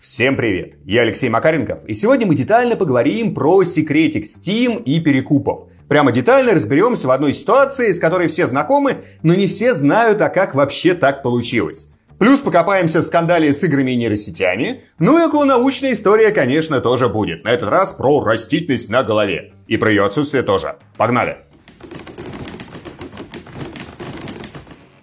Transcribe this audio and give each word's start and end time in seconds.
Всем 0.00 0.34
привет! 0.34 0.76
Я 0.86 1.02
Алексей 1.02 1.28
Макаренков, 1.28 1.84
и 1.84 1.92
сегодня 1.92 2.26
мы 2.26 2.34
детально 2.34 2.74
поговорим 2.74 3.34
про 3.34 3.62
секретик 3.64 4.24
Steam 4.24 4.82
и 4.82 4.98
перекупов. 4.98 5.68
Прямо 5.90 6.10
детально 6.10 6.54
разберемся 6.54 7.06
в 7.06 7.10
одной 7.10 7.34
ситуации, 7.34 7.92
с 7.92 7.98
которой 7.98 8.28
все 8.28 8.46
знакомы, 8.46 9.04
но 9.22 9.34
не 9.34 9.46
все 9.46 9.74
знают, 9.74 10.22
а 10.22 10.30
как 10.30 10.54
вообще 10.54 10.94
так 10.94 11.22
получилось. 11.22 11.90
Плюс 12.18 12.38
покопаемся 12.38 13.00
в 13.00 13.04
скандале 13.04 13.52
с 13.52 13.62
играми 13.62 13.90
и 13.90 13.96
нейросетями. 13.96 14.84
Ну 14.98 15.18
и 15.18 15.28
околонаучная 15.28 15.92
история, 15.92 16.30
конечно, 16.30 16.80
тоже 16.80 17.10
будет. 17.10 17.44
На 17.44 17.50
этот 17.50 17.68
раз 17.68 17.92
про 17.92 18.24
растительность 18.24 18.88
на 18.88 19.02
голове. 19.02 19.52
И 19.68 19.76
про 19.76 19.90
ее 19.90 20.06
отсутствие 20.06 20.42
тоже. 20.42 20.76
Погнали! 20.96 21.40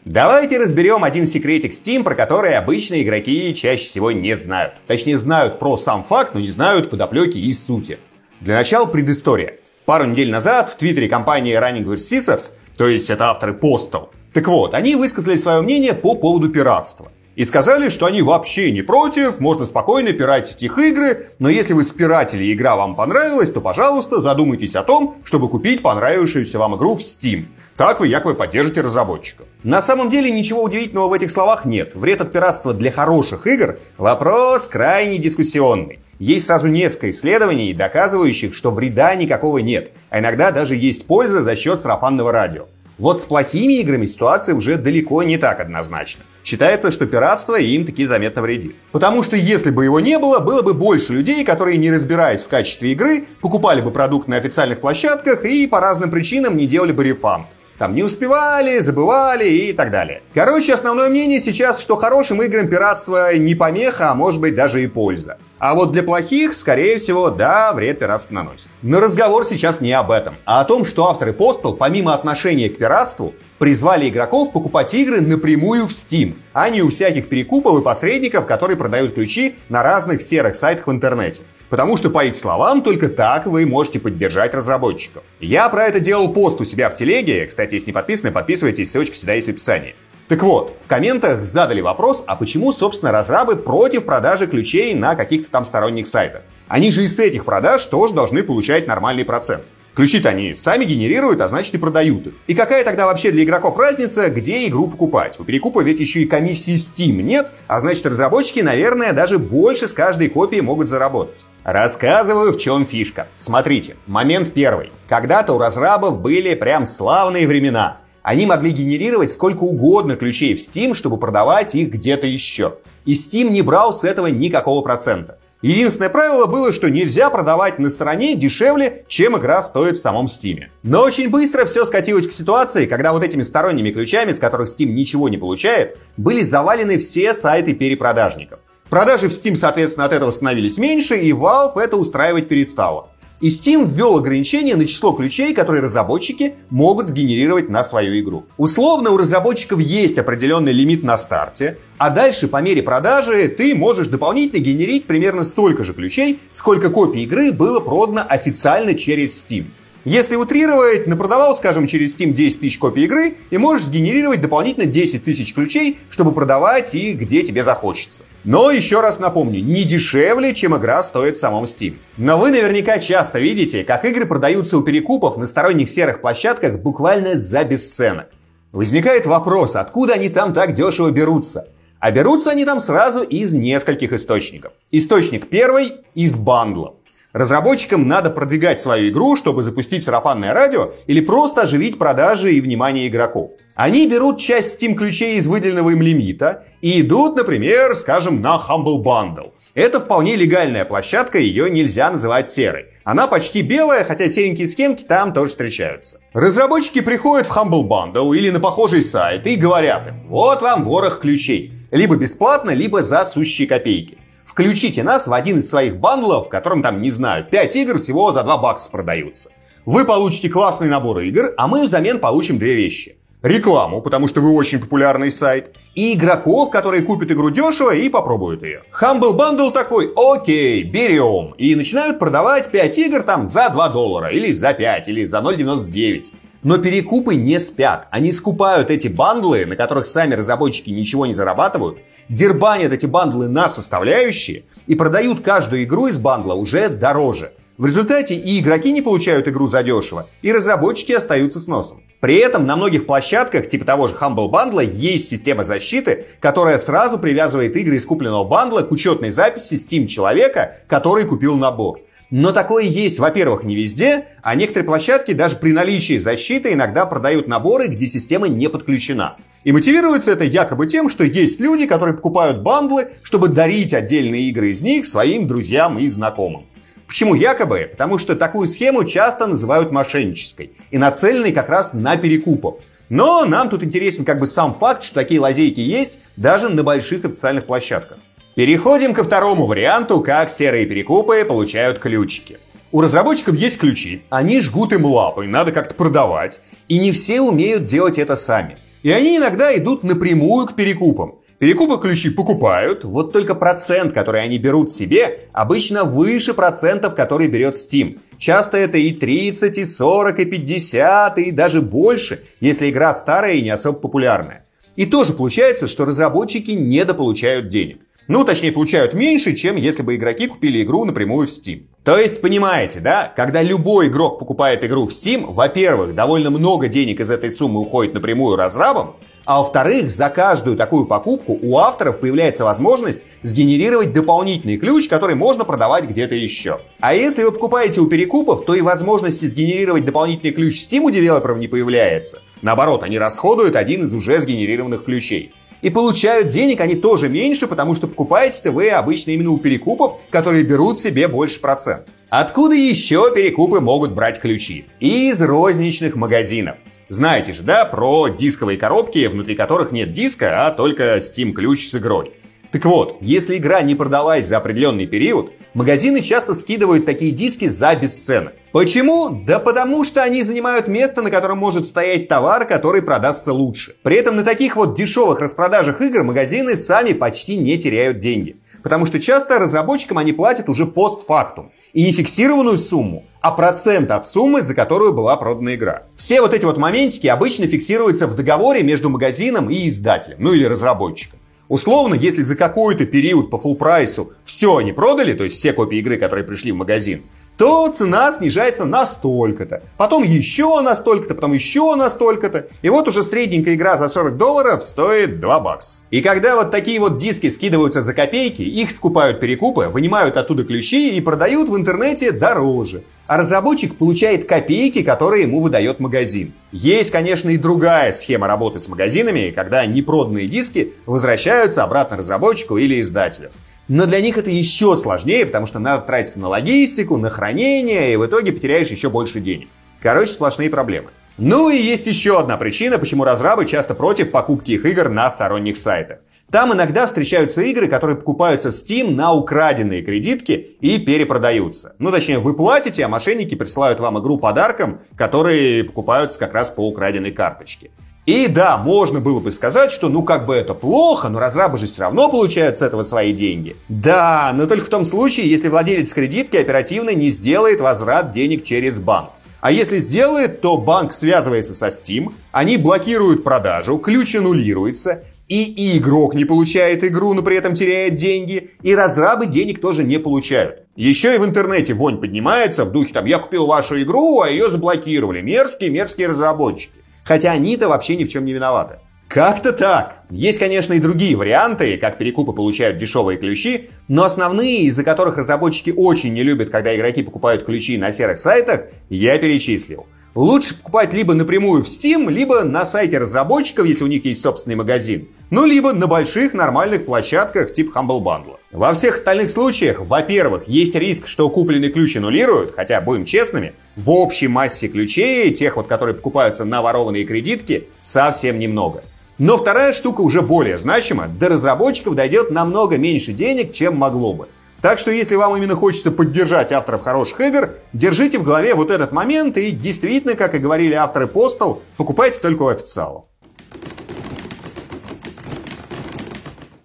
Давайте 0.10 0.58
разберем 0.58 1.04
один 1.04 1.28
секретик 1.28 1.74
Steam, 1.74 2.04
про 2.04 2.16
который 2.16 2.56
обычные 2.56 3.04
игроки 3.04 3.54
чаще 3.54 3.90
всего 3.90 4.14
не 4.14 4.38
знают. 4.38 4.76
Точнее, 4.88 5.18
знают 5.18 5.60
про 5.60 5.76
сам 5.76 6.02
факт, 6.02 6.34
но 6.34 6.40
не 6.40 6.48
знают 6.48 6.90
подоплеки 6.90 7.38
и 7.38 7.52
сути. 7.52 8.00
Для 8.40 8.56
начала 8.56 8.86
предыстория. 8.86 9.56
Пару 9.86 10.06
недель 10.06 10.32
назад 10.32 10.70
в 10.70 10.78
твиттере 10.78 11.10
компании 11.10 11.60
Running 11.60 11.84
with 11.84 11.96
Scissors, 11.96 12.54
то 12.78 12.88
есть 12.88 13.10
это 13.10 13.26
авторы 13.26 13.52
Postal, 13.52 14.08
так 14.34 14.48
вот, 14.48 14.74
они 14.74 14.96
высказали 14.96 15.36
свое 15.36 15.60
мнение 15.60 15.94
по 15.94 16.16
поводу 16.16 16.48
пиратства. 16.48 17.12
И 17.36 17.44
сказали, 17.44 17.90
что 17.90 18.08
они 18.08 18.24
вообще 18.24 18.72
не 18.72 18.82
против, 18.82 19.40
можно 19.40 19.64
спокойно 19.66 20.12
пиратить 20.12 20.64
их 20.64 20.78
игры, 20.80 21.28
но 21.38 21.50
если 21.50 21.74
вы 21.74 21.84
спиратели 21.84 22.46
и 22.46 22.54
игра 22.54 22.76
вам 22.76 22.96
понравилась, 22.96 23.52
то, 23.52 23.62
пожалуйста, 23.62 24.20
задумайтесь 24.22 24.76
о 24.76 24.82
том, 24.82 25.18
чтобы 25.24 25.48
купить 25.48 25.84
понравившуюся 25.84 26.58
вам 26.58 26.78
игру 26.78 26.96
в 26.96 27.00
Steam. 27.00 27.46
Так 27.76 28.00
вы 28.00 28.08
якобы 28.08 28.34
поддержите 28.34 28.82
разработчиков. 28.82 29.46
На 29.68 29.82
самом 29.82 30.10
деле 30.10 30.32
ничего 30.32 30.64
удивительного 30.64 31.10
в 31.10 31.14
этих 31.14 31.30
словах 31.30 31.66
нет. 31.66 31.94
Вред 31.94 32.22
от 32.22 32.32
пиратства 32.32 32.74
для 32.74 32.90
хороших 32.90 33.48
игр– 33.48 33.80
вопрос 33.98 34.66
крайне 34.70 35.18
дискуссионный. 35.18 36.00
Есть 36.20 36.46
сразу 36.46 36.68
несколько 36.68 37.10
исследований, 37.10 37.74
доказывающих, 37.74 38.56
что 38.56 38.72
вреда 38.72 39.14
никакого 39.16 39.58
нет, 39.58 39.92
а 40.10 40.20
иногда 40.20 40.52
даже 40.52 40.78
есть 40.78 41.06
польза 41.06 41.44
за 41.44 41.58
счет 41.58 41.82
сарафанного 41.82 42.32
радио. 42.32 42.68
Вот 42.98 43.20
с 43.20 43.26
плохими 43.26 43.82
играми 43.82 44.06
ситуация 44.06 44.56
уже 44.56 44.78
далеко 44.78 45.22
не 45.24 45.38
так 45.38 45.60
однозначна. 45.60 46.24
Считается, 46.46 46.90
что 46.90 47.06
пиратство 47.06 47.60
им 47.60 47.86
таки 47.86 48.06
заметно 48.06 48.44
вредит. 48.44 48.74
Потому 48.94 49.22
что 49.22 49.36
если 49.36 49.72
бы 49.72 49.84
его 49.84 50.00
не 50.00 50.18
было, 50.18 50.40
было 50.40 50.62
бы 50.62 50.74
больше 50.74 51.12
людей, 51.12 51.44
которые, 51.44 51.78
не 51.78 51.92
разбираясь 51.92 52.42
в 52.42 52.48
качестве 52.48 52.94
игры, 52.94 53.26
покупали 53.42 53.82
бы 53.82 53.92
продукт 53.92 54.30
на 54.30 54.38
официальных 54.38 54.80
площадках 54.80 55.44
и 55.44 55.68
по 55.68 55.82
разным 55.82 56.10
причинам 56.10 56.56
не 56.56 56.68
делали 56.68 56.94
бы 56.94 57.04
рефанд. 57.04 57.48
Там 57.78 57.94
не 57.94 58.02
успевали, 58.02 58.80
забывали 58.80 59.48
и 59.48 59.74
так 59.74 59.92
далее. 59.92 60.24
Короче, 60.34 60.74
основное 60.74 61.10
мнение 61.10 61.40
сейчас, 61.40 61.80
что 61.80 61.96
хорошим 61.96 62.42
играм 62.42 62.68
пиратство 62.68 63.36
не 63.36 63.54
помеха, 63.54 64.10
а 64.10 64.16
может 64.16 64.42
быть 64.42 64.56
даже 64.56 64.84
и 64.84 64.88
польза. 64.88 65.38
А 65.60 65.76
вот 65.76 65.92
для 65.92 66.02
плохих, 66.02 66.56
скорее 66.56 66.98
всего, 66.98 67.30
да, 67.30 67.74
вред 67.74 68.00
пиратство 68.00 68.36
наносит. 68.36 68.70
Но 68.82 69.00
разговор 69.00 69.46
сейчас 69.46 69.80
не 69.80 69.92
об 69.94 70.12
этом, 70.12 70.36
а 70.46 70.62
о 70.62 70.66
том, 70.66 70.86
что 70.86 71.08
авторы 71.08 71.34
Postal, 71.34 71.78
помимо 71.78 72.16
отношения 72.16 72.70
к 72.70 72.78
пиратству, 72.78 73.36
призвали 73.60 74.10
игроков 74.10 74.52
покупать 74.52 74.94
игры 74.94 75.22
напрямую 75.22 75.88
в 75.88 75.92
Steam, 75.92 76.36
а 76.54 76.70
не 76.70 76.82
у 76.82 76.90
всяких 76.90 77.30
перекупов 77.30 77.80
и 77.80 77.84
посредников, 77.84 78.48
которые 78.48 78.78
продают 78.78 79.14
ключи 79.14 79.56
на 79.70 79.84
разных 79.84 80.22
серых 80.22 80.56
сайтах 80.56 80.88
в 80.88 80.92
интернете. 80.92 81.44
Потому 81.70 81.98
что, 81.98 82.10
по 82.10 82.24
их 82.26 82.36
словам, 82.36 82.82
только 82.82 83.10
так 83.10 83.46
вы 83.46 83.66
можете 83.66 84.00
поддержать 84.00 84.54
разработчиков. 84.54 85.24
Я 85.40 85.68
про 85.70 85.86
это 85.86 86.00
делал 86.00 86.34
пост 86.34 86.62
у 86.62 86.64
себя 86.64 86.90
в 86.90 86.96
телеге. 86.96 87.46
Кстати, 87.46 87.74
если 87.76 87.88
не 87.88 87.94
подписаны, 87.94 88.32
подписывайтесь, 88.32 88.90
ссылочка 88.90 89.16
всегда 89.16 89.34
есть 89.34 89.48
в 89.48 89.52
описании. 89.52 89.96
Так 90.28 90.44
вот, 90.44 90.78
в 90.82 90.88
комментах 90.88 91.46
задали 91.46 91.80
вопрос, 91.80 92.24
а 92.28 92.36
почему, 92.36 92.74
собственно, 92.74 93.14
разрабы 93.14 93.56
против 93.56 94.06
продажи 94.06 94.48
ключей 94.48 94.94
на 94.94 95.16
каких-то 95.16 95.50
там 95.50 95.64
сторонних 95.64 96.08
сайтах? 96.08 96.42
Они 96.68 96.92
же 96.92 97.04
и 97.04 97.08
с 97.08 97.18
этих 97.18 97.46
продаж 97.46 97.86
тоже 97.86 98.14
должны 98.14 98.44
получать 98.44 98.88
нормальный 98.88 99.24
процент. 99.24 99.64
Ключи-то 99.98 100.30
они 100.30 100.54
сами 100.54 100.86
генерируют, 100.86 101.42
а 101.42 101.48
значит 101.48 101.74
и 101.74 101.80
продают 101.80 102.28
их. 102.28 102.34
И 102.46 102.54
какая 102.54 102.84
тогда 102.84 103.08
вообще 103.08 103.32
для 103.32 103.44
игроков 103.44 103.80
разница, 103.80 104.30
где 104.30 104.68
игру 104.68 104.88
покупать? 104.88 105.40
У 105.40 105.44
перекупа 105.44 105.82
ведь 105.82 106.00
еще 106.00 106.22
и 106.22 106.26
комиссии 106.26 106.76
Steam 106.76 107.24
нет, 107.24 107.48
а 107.66 107.80
значит 107.80 108.06
разработчики, 108.06 108.60
наверное, 108.60 109.12
даже 109.12 109.40
больше 109.40 109.88
с 109.88 109.94
каждой 109.94 110.30
копии 110.30 110.60
могут 110.60 110.88
заработать. 110.88 111.48
Рассказываю, 111.64 112.52
в 112.52 112.60
чем 112.60 112.86
фишка. 112.86 113.26
Смотрите, 113.36 113.96
момент 114.06 114.54
первый. 114.54 114.92
Когда-то 115.10 115.54
у 115.54 115.58
разрабов 115.58 116.22
были 116.22 116.54
прям 116.54 116.86
славные 116.86 117.48
времена. 117.48 117.98
Они 118.22 118.46
могли 118.46 118.70
генерировать 118.70 119.32
сколько 119.32 119.64
угодно 119.64 120.16
ключей 120.16 120.54
в 120.54 120.60
Steam, 120.60 120.94
чтобы 120.94 121.18
продавать 121.18 121.74
их 121.74 121.90
где-то 121.90 122.28
еще. 122.28 122.76
И 123.06 123.14
Steam 123.14 123.50
не 123.50 123.64
брал 123.64 123.94
с 123.94 124.04
этого 124.04 124.28
никакого 124.28 124.84
процента. 124.84 125.40
Единственное 125.62 126.10
правило 126.10 126.46
было, 126.46 126.72
что 126.72 126.90
нельзя 126.90 127.32
продавать 127.32 127.80
на 127.80 127.90
стороне 127.90 128.36
дешевле, 128.36 129.06
чем 129.08 129.36
игра 129.38 129.62
стоит 129.64 129.98
в 129.98 130.02
самом 130.02 130.28
Steam. 130.28 130.66
Но 130.84 131.02
очень 131.02 131.30
быстро 131.30 131.66
все 131.66 131.84
скатилось 131.84 132.28
к 132.28 132.32
ситуации, 132.32 132.86
когда 132.86 133.12
вот 133.12 133.24
этими 133.24 133.42
сторонними 133.42 133.90
ключами, 133.90 134.32
с 134.32 134.40
которых 134.40 134.68
Steam 134.70 134.92
ничего 134.92 135.30
не 135.30 135.38
получает, 135.38 135.98
были 136.16 136.42
завалены 136.42 137.00
все 137.00 137.34
сайты 137.34 137.74
перепродажников. 137.74 138.60
Продажи 138.90 139.30
в 139.30 139.32
Steam, 139.32 139.56
соответственно, 139.56 140.06
от 140.06 140.14
этого 140.14 140.30
становились 140.30 140.78
меньше, 140.78 141.18
и 141.18 141.32
Valve 141.32 141.80
это 141.80 141.98
устраивать 141.98 142.48
перестала. 142.48 143.10
И 143.40 143.50
Steam 143.50 143.88
ввел 143.88 144.18
ограничение 144.18 144.76
на 144.76 144.88
число 144.88 145.12
ключей, 145.12 145.54
которые 145.54 145.84
разработчики 145.84 146.56
могут 146.72 147.08
сгенерировать 147.08 147.70
на 147.70 147.84
свою 147.84 148.20
игру. 148.20 148.46
Условно 148.58 149.12
у 149.12 149.18
разработчиков 149.18 149.80
есть 149.80 150.18
определенный 150.18 150.72
лимит 150.72 151.04
на 151.04 151.20
старте, 151.20 151.78
а 152.00 152.10
дальше 152.10 152.48
по 152.48 152.62
мере 152.62 152.82
продажи 152.82 153.48
ты 153.48 153.76
можешь 153.76 154.08
дополнительно 154.08 154.60
генерить 154.60 155.06
примерно 155.06 155.44
столько 155.44 155.84
же 155.84 155.94
ключей, 155.94 156.40
сколько 156.52 156.90
копий 156.90 157.24
игры 157.24 157.52
было 157.52 157.80
продано 157.80 158.26
официально 158.28 158.96
через 158.96 159.44
Steam. 159.44 159.66
Если 160.06 160.36
утрировать, 160.36 161.08
напродавал, 161.08 161.54
скажем, 161.56 161.88
через 161.88 162.16
Steam 162.16 162.32
10 162.32 162.62
тысяч 162.62 162.78
копий 162.78 163.04
игры 163.04 163.36
и 163.50 163.58
можешь 163.58 163.88
сгенерировать 163.88 164.42
дополнительно 164.42 164.86
10 164.86 165.24
тысяч 165.24 165.54
ключей, 165.54 166.00
чтобы 166.10 166.32
продавать 166.32 166.96
их 166.96 167.18
где 167.18 167.44
тебе 167.44 167.64
захочется. 167.64 168.24
Но 168.44 168.72
еще 168.72 169.02
раз 169.02 169.20
напомню, 169.20 169.62
не 169.62 169.84
дешевле, 169.84 170.54
чем 170.54 170.78
игра 170.78 171.04
стоит 171.04 171.36
в 171.36 171.40
самом 171.40 171.66
Steam. 171.66 171.96
Но 172.18 172.38
вы 172.38 172.52
наверняка 172.52 173.00
часто 173.00 173.40
видите, 173.40 173.84
как 173.84 174.06
игры 174.06 174.26
продаются 174.26 174.78
у 174.78 174.82
перекупов 174.82 175.38
на 175.38 175.46
сторонних 175.46 175.90
серых 175.90 176.22
площадках 176.22 176.80
буквально 176.80 177.36
за 177.36 177.64
бесценок. 177.64 178.28
Возникает 178.72 179.26
вопрос, 179.26 179.76
откуда 179.76 180.14
они 180.14 180.30
там 180.30 180.54
так 180.54 180.74
дешево 180.74 181.10
берутся? 181.10 181.68
А 182.00 182.12
берутся 182.12 182.52
они 182.52 182.64
там 182.64 182.80
сразу 182.80 183.24
из 183.24 183.54
нескольких 183.54 184.14
источников. 184.14 184.74
Источник 184.92 185.50
первый– 185.50 185.94
из 186.16 186.34
бандлов. 186.36 186.96
Разработчикам 187.34 188.08
надо 188.08 188.30
продвигать 188.30 188.80
свою 188.80 189.10
игру, 189.10 189.36
чтобы 189.36 189.62
запустить 189.62 190.04
сарафанное 190.04 190.54
радио 190.54 190.92
или 191.08 191.20
просто 191.20 191.62
оживить 191.62 192.00
продажи 192.00 192.54
и 192.54 192.62
внимание 192.62 193.08
игроков. 193.08 193.52
Они 193.76 194.08
берут 194.08 194.40
часть 194.40 194.82
Steam 194.82 194.96
ключей 194.96 195.36
из 195.38 195.46
выделенного 195.46 195.92
им 195.92 196.02
лимита 196.02 196.64
и 196.82 197.02
идут, 197.02 197.36
например, 197.36 197.94
скажем, 197.94 198.42
на 198.42 198.56
Humble 198.58 199.04
Bundle. 199.04 199.52
Это 199.76 200.00
вполне 200.00 200.36
легальная 200.36 200.86
площадка, 200.86 201.38
ее 201.38 201.70
нельзя 201.70 202.10
называть 202.10 202.50
серой. 202.50 202.88
Она 203.04 203.28
почти 203.28 203.62
белая, 203.62 204.04
хотя 204.04 204.28
серенькие 204.28 204.66
схемки 204.66 205.04
там 205.04 205.32
тоже 205.34 205.50
встречаются. 205.50 206.20
Разработчики 206.34 207.02
приходят 207.02 207.46
в 207.46 207.56
Humble 207.56 207.88
Bundle 207.88 208.36
или 208.36 208.50
на 208.50 208.60
похожий 208.60 209.04
сайт 209.04 209.46
и 209.46 209.56
говорят 209.56 210.08
им, 210.08 210.28
вот 210.28 210.64
вам 210.64 210.84
ворох 210.84 211.20
ключей. 211.20 211.74
Либо 211.92 212.16
бесплатно, 212.16 212.72
либо 212.72 213.04
за 213.04 213.26
сущие 213.26 213.68
копейки. 213.68 214.18
Включите 214.48 215.04
нас 215.04 215.28
в 215.28 215.34
один 215.34 215.60
из 215.60 215.70
своих 215.70 215.98
бандлов, 215.98 216.48
в 216.48 216.50
котором 216.50 216.82
там, 216.82 217.02
не 217.02 217.10
знаю, 217.10 217.46
5 217.46 217.76
игр 217.76 217.98
всего 218.00 218.32
за 218.32 218.44
2 218.44 218.58
бакса 218.58 218.90
продаются. 218.90 219.50
Вы 219.86 220.06
получите 220.06 220.50
классный 220.50 220.88
набор 220.88 221.20
игр, 221.20 221.54
а 221.58 221.68
мы 221.68 221.84
взамен 221.84 222.20
получим 222.20 222.58
две 222.58 222.74
вещи. 222.74 223.18
Рекламу, 223.44 224.02
потому 224.02 224.28
что 224.28 224.42
вы 224.42 224.52
очень 224.54 224.80
популярный 224.80 225.32
сайт, 225.32 225.76
и 225.96 226.14
игроков, 226.14 226.72
которые 226.72 227.04
купят 227.04 227.32
игру 227.32 227.50
дешево 227.50 227.94
и 227.94 228.10
попробуют 228.10 228.64
ее. 228.64 228.84
Humble 229.00 229.38
Bundle 229.38 229.72
такой, 229.72 230.12
окей, 230.16 230.84
берем. 230.84 231.54
И 231.58 231.76
начинают 231.76 232.18
продавать 232.18 232.72
5 232.72 232.98
игр 233.00 233.24
там 233.24 233.48
за 233.48 233.70
2 233.70 233.90
доллара, 233.90 234.30
или 234.30 234.52
за 234.52 234.74
5, 234.74 235.08
или 235.10 235.24
за 235.26 235.38
0,99. 235.38 236.26
Но 236.68 236.80
перекупы 236.80 237.36
не 237.36 237.60
спят. 237.60 238.10
Они 238.12 238.30
скупают 238.30 238.92
эти 238.92 239.08
бандлы, 239.08 239.66
на 239.66 239.78
которых 239.78 240.06
сами 240.06 240.34
разработчики 240.34 240.90
ничего 240.90 241.26
не 241.26 241.32
зарабатывают, 241.32 242.00
дербанят 242.28 242.92
эти 242.92 243.06
бандлы 243.06 243.48
на 243.48 243.70
составляющие 243.70 244.66
и 244.86 244.94
продают 244.94 245.40
каждую 245.40 245.86
игру 245.86 246.08
из 246.08 246.18
бандла 246.18 246.56
уже 246.56 246.90
дороже. 246.90 247.54
В 247.78 247.86
результате 247.86 248.36
и 248.36 248.60
игроки 248.60 248.92
не 248.92 249.02
получают 249.02 249.48
игру 249.48 249.66
задешево, 249.66 250.28
и 250.42 250.52
разработчики 250.52 251.14
остаются 251.14 251.62
с 251.62 251.68
носом. 251.68 252.04
При 252.20 252.36
этом 252.36 252.66
на 252.66 252.76
многих 252.76 253.06
площадках, 253.06 253.70
типа 253.70 253.86
того 253.86 254.10
же 254.10 254.16
Humble 254.16 254.52
Bundle, 254.52 254.86
есть 254.86 255.30
система 255.30 255.64
защиты, 255.64 256.26
которая 256.42 256.80
сразу 256.80 257.18
привязывает 257.18 257.78
игры 257.78 257.96
из 257.96 258.06
купленного 258.06 258.44
бандла 258.44 258.82
к 258.82 258.92
учетной 258.92 259.30
записи 259.30 259.76
Steam 259.76 260.08
человека, 260.08 260.76
который 260.90 261.24
купил 261.24 261.56
набор. 261.56 262.02
Но 262.30 262.52
такое 262.52 262.84
есть, 262.84 263.20
во-первых, 263.20 263.64
не 263.64 263.76
везде, 263.76 264.26
а 264.42 264.56
некоторые 264.56 264.86
площадки 264.86 265.32
даже 265.32 265.56
при 265.56 265.72
наличии 265.72 266.18
защиты 266.18 266.74
иногда 266.74 267.06
продают 267.06 267.48
наборы, 267.48 267.88
где 267.88 268.06
система 268.06 268.50
не 268.50 268.70
подключена. 268.70 269.38
И 269.64 269.72
мотивируется 269.72 270.32
это 270.32 270.44
якобы 270.44 270.88
тем, 270.88 271.10
что 271.10 271.24
есть 271.24 271.62
люди, 271.62 271.86
которые 271.86 272.16
покупают 272.16 272.62
бандлы, 272.62 273.12
чтобы 273.24 273.48
дарить 273.48 273.94
отдельные 273.94 274.44
игры 274.50 274.70
из 274.70 274.82
них 274.82 275.06
своим 275.06 275.48
друзьям 275.48 276.00
и 276.00 276.08
знакомым. 276.08 276.66
Почему 277.08 277.34
якобы? 277.34 277.88
Потому 277.92 278.20
что 278.20 278.36
такую 278.36 278.68
схему 278.68 279.06
часто 279.06 279.48
называют 279.48 279.92
мошеннической 279.92 280.72
и 280.92 280.98
нацеленной 280.98 281.54
как 281.54 281.70
раз 281.70 281.94
на 281.94 282.18
перекупов. 282.18 282.82
Но 283.08 283.46
нам 283.46 283.70
тут 283.70 283.84
интересен 283.84 284.26
как 284.26 284.42
бы 284.42 284.48
сам 284.48 284.76
факт, 284.76 285.04
что 285.04 285.14
такие 285.16 285.40
лазейки 285.40 285.80
есть 285.80 286.20
даже 286.36 286.68
на 286.68 286.84
больших 286.84 287.24
официальных 287.24 287.66
площадках. 287.66 288.18
Переходим 288.58 289.14
ко 289.14 289.24
второму 289.24 289.68
варианту, 289.68 290.20
как 290.20 290.50
серые 290.50 290.88
перекупы 290.88 291.46
получают 291.46 292.00
ключики. 292.00 292.58
У 292.92 293.02
разработчиков 293.02 293.54
есть 293.54 293.78
ключи, 293.78 294.24
они 294.32 294.62
жгут 294.62 294.94
им 294.94 295.06
лапы, 295.06 295.46
надо 295.46 295.72
как-то 295.72 295.94
продавать, 295.94 296.60
и 296.88 296.98
не 296.98 297.12
все 297.12 297.40
умеют 297.40 297.86
делать 297.86 298.18
это 298.18 298.36
сами. 298.36 298.80
И 299.04 299.12
они 299.12 299.38
иногда 299.38 299.78
идут 299.78 300.02
напрямую 300.02 300.66
к 300.66 300.74
перекупам. 300.74 301.36
Перекупы 301.60 302.02
ключи 302.02 302.32
покупают, 302.32 303.04
вот 303.04 303.32
только 303.32 303.54
процент, 303.54 304.14
который 304.14 304.42
они 304.42 304.58
берут 304.58 304.90
себе, 304.90 305.42
обычно 305.54 306.04
выше 306.04 306.56
процентов, 306.56 307.14
который 307.14 307.48
берет 307.50 307.76
Steam. 307.76 308.22
Часто 308.40 308.78
это 308.78 308.98
и 308.98 309.12
30, 309.12 309.78
и 309.78 309.86
40, 309.86 310.40
и 310.40 310.46
50, 310.46 311.38
и 311.38 311.52
даже 311.52 311.84
больше, 311.84 312.44
если 312.60 312.90
игра 312.90 313.14
старая 313.14 313.54
и 313.54 313.62
не 313.62 313.70
особо 313.70 314.00
популярная. 314.00 314.66
И 314.96 315.06
тоже 315.06 315.34
получается, 315.34 315.86
что 315.86 316.06
разработчики 316.06 316.72
недополучают 316.72 317.68
денег. 317.68 318.00
Ну, 318.28 318.44
точнее, 318.44 318.74
получают 318.74 319.14
меньше, 319.14 319.56
чем 319.56 319.78
если 319.78 320.04
бы 320.04 320.16
игроки 320.16 320.48
купили 320.48 320.84
игру 320.84 321.06
напрямую 321.06 321.48
в 321.48 321.50
Steam. 321.50 321.84
То 322.04 322.18
есть, 322.18 322.42
понимаете, 322.42 323.00
да, 323.00 323.32
когда 323.34 323.62
любой 323.62 324.08
игрок 324.08 324.40
покупает 324.40 324.84
игру 324.84 325.06
в 325.06 325.10
Steam, 325.10 325.54
во-первых, 325.54 326.14
довольно 326.14 326.50
много 326.50 326.90
денег 326.90 327.22
из 327.22 327.30
этой 327.30 327.50
суммы 327.50 327.80
уходит 327.80 328.14
напрямую 328.14 328.58
разрабам, 328.58 329.16
а 329.46 329.60
во-вторых, 329.60 330.12
за 330.12 330.30
каждую 330.30 330.76
такую 330.76 331.06
покупку 331.06 331.58
у 331.62 331.78
авторов 331.78 332.20
появляется 332.20 332.66
возможность 332.66 333.26
сгенерировать 333.44 334.12
дополнительный 334.12 334.76
ключ, 334.76 335.08
который 335.08 335.36
можно 335.36 335.64
продавать 335.64 336.04
где-то 336.04 336.36
еще. 336.36 336.82
А 337.00 337.14
если 337.14 337.44
вы 337.44 337.54
покупаете 337.54 338.02
у 338.02 338.08
перекупов, 338.08 338.66
то 338.66 338.76
и 338.76 338.82
возможности 338.82 339.46
сгенерировать 339.46 340.04
дополнительный 340.04 340.52
ключ 340.52 340.78
в 340.78 340.82
Steam 340.82 341.00
у 341.04 341.12
девелоперов 341.12 341.60
не 341.60 341.70
появляется. 341.70 342.42
Наоборот, 342.62 343.04
они 343.04 343.18
расходуют 343.18 343.78
один 343.78 344.04
из 344.04 344.14
уже 344.14 344.38
сгенерированных 344.40 345.06
ключей. 345.06 345.54
И 345.82 345.90
получают 345.90 346.50
денег 346.50 346.82
они 346.82 346.96
тоже 346.96 347.30
меньше, 347.30 347.68
потому 347.68 347.96
что 347.96 348.08
покупаете 348.08 348.72
вы 348.72 348.90
обычно 348.90 349.32
именно 349.32 349.52
у 349.52 349.58
перекупов, 349.58 350.20
которые 350.30 350.64
берут 350.64 351.00
себе 351.00 351.28
больше 351.28 351.60
процент. 351.60 352.08
Откуда 352.30 352.76
еще 352.76 353.32
перекупы 353.34 353.80
могут 353.80 354.12
брать 354.12 354.40
ключи? 354.42 354.86
Из 355.00 355.42
розничных 355.42 356.16
магазинов. 356.16 356.78
Знаете 357.10 357.54
же, 357.54 357.64
да, 357.64 357.86
про 357.86 358.28
дисковые 358.28 358.78
коробки, 358.78 359.28
внутри 359.28 359.56
которых 359.56 359.94
нет 359.94 360.12
диска, 360.12 360.68
а 360.68 360.72
только 360.72 361.18
Steam 361.18 361.54
ключ 361.54 361.88
с 361.88 361.96
игрой. 361.96 362.34
Так 362.72 362.84
вот, 362.86 363.18
если 363.22 363.58
игра 363.58 363.82
не 363.82 363.96
продалась 363.96 364.48
за 364.48 364.58
определенный 364.58 365.08
период, 365.08 365.52
магазины 365.74 366.22
часто 366.22 366.54
скидывают 366.54 367.06
такие 367.06 367.32
диски 367.32 367.68
за 367.68 367.96
бесценок. 367.96 368.54
Почему? 368.74 369.30
Да 369.30 369.60
потому 369.60 370.04
что 370.04 370.22
они 370.22 370.42
занимают 370.42 370.88
место, 370.88 371.22
на 371.22 371.32
котором 371.32 371.58
может 371.60 371.86
стоять 371.86 372.28
товар, 372.28 372.66
который 372.68 373.02
продастся 373.02 373.54
лучше. 373.54 373.96
При 374.04 374.18
этом 374.18 374.36
на 374.36 374.44
таких 374.44 374.76
вот 374.76 374.98
дешевых 374.98 375.40
распродажах 375.40 376.02
игр 376.02 376.24
магазины 376.24 376.76
сами 376.76 377.14
почти 377.14 377.56
не 377.56 377.78
теряют 377.78 378.20
деньги. 378.20 378.58
Потому 378.84 379.06
что 379.06 379.20
часто 379.20 379.60
разработчикам 379.60 380.18
они 380.18 380.34
платят 380.34 380.70
уже 380.70 380.86
постфактум. 380.86 381.72
И 381.94 382.04
не 382.04 382.12
фиксированную 382.12 382.78
сумму, 382.78 383.26
а 383.42 383.52
процент 383.52 384.12
от 384.12 384.26
суммы, 384.26 384.62
за 384.62 384.76
которую 384.76 385.14
была 385.14 385.36
продана 385.38 385.74
игра. 385.74 386.04
Все 386.16 386.42
вот 386.42 386.54
эти 386.54 386.66
вот 386.66 386.78
моментики 386.78 387.28
обычно 387.28 387.66
фиксируются 387.66 388.28
в 388.28 388.36
договоре 388.36 388.84
между 388.84 389.10
магазином 389.10 389.70
и 389.70 389.88
издателем, 389.88 390.38
ну 390.40 390.54
или 390.54 390.66
разработчиком. 390.66 391.40
Условно, 391.70 392.16
если 392.16 392.42
за 392.42 392.56
какой-то 392.56 393.06
период 393.06 393.50
по 393.50 393.58
full 393.58 393.76
прайсу 393.76 394.32
все 394.46 394.78
они 394.78 394.94
продали, 394.94 395.34
то 395.34 395.44
есть 395.44 395.58
все 395.58 395.74
копии 395.74 395.98
игры, 395.98 396.18
которые 396.18 396.46
пришли 396.46 396.72
в 396.72 396.76
магазин, 396.76 397.24
то 397.58 397.92
цена 397.92 398.32
снижается 398.32 398.86
на 398.86 399.06
столько-то. 399.06 399.82
Потом 399.98 400.24
еще 400.24 400.80
на 400.82 400.96
столько-то, 400.96 401.34
потом 401.34 401.54
еще 401.54 401.96
на 401.96 402.10
столько-то. 402.10 402.68
И 402.84 402.90
вот 402.90 403.08
уже 403.08 403.24
средненькая 403.24 403.74
игра 403.74 403.98
за 403.98 404.08
40 404.08 404.38
долларов 404.38 404.84
стоит 404.84 405.40
2 405.40 405.60
бакса. 405.60 406.02
И 406.12 406.22
когда 406.22 406.56
вот 406.56 406.70
такие 406.70 407.00
вот 407.00 407.18
диски 407.18 407.50
скидываются 407.50 408.02
за 408.02 408.14
копейки, 408.14 408.62
их 408.62 408.92
скупают 408.92 409.40
перекупы, 409.40 409.88
вынимают 409.88 410.38
оттуда 410.38 410.64
ключи 410.64 411.18
и 411.18 411.22
продают 411.22 411.68
в 411.68 411.76
интернете 411.76 412.32
дороже. 412.32 413.04
А 413.26 413.38
разработчик 413.38 413.98
получает 413.98 414.48
копейки, 414.48 415.02
которые 415.02 415.44
ему 415.44 415.62
выдает 415.62 416.00
магазин. 416.00 416.54
Есть, 416.72 417.12
конечно, 417.12 417.50
и 417.50 417.58
другая 417.58 418.14
схема 418.14 418.48
работы 418.48 418.80
с 418.80 418.88
магазинами, 418.88 419.52
когда 419.54 419.86
непроданные 419.86 420.48
диски 420.48 420.94
возвращаются 421.06 421.84
обратно 421.84 422.18
разработчику 422.18 422.78
или 422.78 423.02
издателю. 423.02 423.52
Но 423.88 424.06
для 424.06 424.20
них 424.20 424.38
это 424.38 424.50
еще 424.50 424.96
сложнее, 424.96 425.46
потому 425.46 425.66
что 425.66 425.80
надо 425.80 426.06
тратиться 426.06 426.40
на 426.40 426.50
логистику, 426.50 427.18
на 427.18 427.30
хранение, 427.30 428.14
и 428.14 428.18
в 428.18 428.26
итоге 428.26 428.52
потеряешь 428.52 428.90
еще 428.90 429.10
больше 429.10 429.40
денег. 429.40 429.70
Короче, 430.02 430.32
сплошные 430.32 430.70
проблемы. 430.70 431.10
Ну 431.38 431.70
и 431.70 431.78
есть 431.78 432.08
еще 432.08 432.40
одна 432.40 432.58
причина, 432.58 432.98
почему 432.98 433.24
разрабы 433.24 433.66
часто 433.66 433.94
против 433.94 434.32
покупки 434.32 434.72
их 434.72 434.86
игр 434.86 435.10
на 435.10 435.30
сторонних 435.30 435.78
сайтах. 435.78 436.20
Там 436.52 436.74
иногда 436.74 437.06
встречаются 437.06 437.62
игры, 437.62 437.88
которые 437.88 438.16
покупаются 438.16 438.72
в 438.72 438.74
Steam 438.74 439.12
на 439.12 439.34
украденные 439.34 440.02
кредитки 440.02 440.78
и 440.80 440.98
перепродаются. 440.98 441.96
Ну, 442.00 442.10
точнее, 442.10 442.40
вы 442.40 442.56
платите, 442.56 443.04
а 443.04 443.10
мошенники 443.10 443.54
присылают 443.56 444.00
вам 444.00 444.18
игру 444.20 444.38
подарком, 444.38 445.02
которые 445.18 445.84
покупаются 445.84 446.40
как 446.40 446.54
раз 446.54 446.72
по 446.72 446.88
украденной 446.88 447.32
карточке. 447.32 447.92
И 448.28 448.48
да, 448.48 448.78
можно 448.78 449.22
было 449.22 449.40
бы 449.40 449.52
сказать, 449.52 449.90
что 449.90 450.10
ну 450.10 450.22
как 450.22 450.46
бы 450.46 450.54
это 450.54 450.74
плохо, 450.74 451.30
но 451.30 451.40
разрабы 451.40 451.78
же 451.78 451.88
все 451.88 452.02
равно 452.02 452.30
получают 452.30 452.76
с 452.76 452.82
этого 452.82 453.04
свои 453.04 453.32
деньги. 453.32 453.78
Да, 453.88 454.52
но 454.54 454.66
только 454.68 454.84
в 454.84 454.90
том 454.90 455.06
случае, 455.06 455.50
если 455.50 455.70
владелец 455.70 456.14
кредитки 456.14 456.58
оперативно 456.58 457.16
не 457.16 457.30
сделает 457.30 457.80
возврат 457.80 458.34
денег 458.34 458.66
через 458.66 459.00
банк. 459.00 459.30
А 459.62 459.72
если 459.72 460.00
сделает, 460.00 460.60
то 460.60 460.78
банк 460.78 461.14
связывается 461.14 461.74
со 461.74 461.88
Steam, 461.88 462.34
они 462.52 462.76
блокируют 462.76 463.46
продажу, 463.46 463.98
ключ 463.98 464.36
аннулируется, 464.36 465.24
и, 465.48 465.98
игрок 465.98 466.34
не 466.34 466.44
получает 466.44 467.06
игру, 467.06 467.34
но 467.34 467.44
при 467.44 467.56
этом 467.56 467.76
теряет 467.76 468.16
деньги, 468.16 468.72
и 468.82 468.94
разрабы 468.94 469.46
денег 469.46 469.80
тоже 469.80 470.04
не 470.04 470.20
получают. 470.20 470.82
Еще 470.98 471.34
и 471.34 471.38
в 471.38 471.46
интернете 471.46 471.94
вонь 471.94 472.18
поднимается 472.18 472.84
в 472.84 472.92
духе 472.92 473.14
там 473.14 473.26
«я 473.26 473.40
купил 473.40 473.68
вашу 473.68 474.02
игру, 474.02 474.42
а 474.42 474.50
ее 474.50 474.70
заблокировали». 474.70 475.40
Мерзкие, 475.40 475.92
мерзкие 475.92 476.28
разработчики 476.28 476.92
хотя 477.28 477.52
они-то 477.52 477.90
вообще 477.90 478.16
ни 478.16 478.24
в 478.24 478.30
чем 478.30 478.46
не 478.46 478.54
виноваты. 478.54 479.00
Как-то 479.28 479.74
так. 479.74 480.24
Есть, 480.30 480.58
конечно, 480.58 480.94
и 480.94 481.00
другие 481.00 481.36
варианты, 481.36 481.98
как 481.98 482.18
перекупы 482.18 482.54
получают 482.54 482.98
дешевые 482.98 483.38
ключи, 483.38 483.90
но 484.08 484.24
основные, 484.24 484.84
из-за 484.84 485.04
которых 485.04 485.36
разработчики 485.36 485.94
очень 485.96 486.34
не 486.34 486.44
любят, 486.44 486.70
когда 486.70 486.96
игроки 486.96 487.24
покупают 487.24 487.66
ключи 487.66 487.98
на 487.98 488.14
серых 488.14 488.40
сайтах, 488.40 488.86
я 489.10 489.38
перечислил. 489.38 490.08
Лучше 490.38 490.76
покупать 490.76 491.14
либо 491.14 491.34
напрямую 491.34 491.84
в 491.84 491.88
Steam, 491.88 492.30
либо 492.30 492.62
на 492.62 492.86
сайте 492.86 493.18
разработчиков, 493.18 493.88
если 493.88 494.04
у 494.04 494.08
них 494.08 494.24
есть 494.24 494.40
собственный 494.40 494.76
магазин, 494.76 495.30
ну 495.50 495.66
либо 495.66 495.94
на 495.94 496.06
больших 496.06 496.54
нормальных 496.54 497.08
площадках 497.08 497.74
типа 497.74 497.98
Humble 497.98 498.22
Bundle. 498.22 498.58
Во 498.72 498.94
всех 498.94 499.16
остальных 499.16 499.50
случаях, 499.50 500.00
во-первых, 500.00 500.68
есть 500.68 500.94
риск, 500.94 501.26
что 501.26 501.50
купленный 501.50 501.90
ключ 501.90 502.18
аннулируют, 502.18 502.76
хотя, 502.76 503.02
будем 503.02 503.26
честными, 503.26 503.74
в 503.96 504.12
общей 504.12 504.48
массе 504.48 504.90
ключей, 504.90 505.52
тех 505.56 505.76
вот, 505.76 505.88
которые 505.88 506.14
покупаются 506.14 506.66
на 506.66 506.84
ворованные 506.84 507.24
кредитки, 507.24 507.88
совсем 508.04 508.60
немного. 508.60 509.04
Но 509.40 509.58
вторая 509.58 509.92
штука 509.92 510.22
уже 510.22 510.44
более 510.44 510.78
значима, 510.78 511.28
до 511.28 511.50
разработчиков 511.50 512.14
дойдет 512.14 512.52
намного 512.52 513.00
меньше 513.00 513.34
денег, 513.34 513.72
чем 513.72 513.98
могло 513.98 514.36
бы. 514.36 514.48
Так 514.82 515.00
что 515.00 515.10
если 515.10 515.36
вам 515.36 515.58
именно 515.58 515.76
хочется 515.76 516.12
поддержать 516.12 516.72
авторов 516.72 517.02
хороших 517.02 517.42
игр, 517.42 517.72
держите 517.94 518.38
в 518.38 518.44
голове 518.44 518.76
вот 518.76 518.92
этот 518.92 519.12
момент 519.12 519.58
и 519.58 519.72
действительно, 519.72 520.36
как 520.36 520.54
и 520.54 520.60
говорили 520.60 520.94
авторы 520.94 521.26
Postal, 521.26 521.80
покупайте 521.98 522.40
только 522.40 522.64
у 522.64 522.68
официалов. 522.68 523.26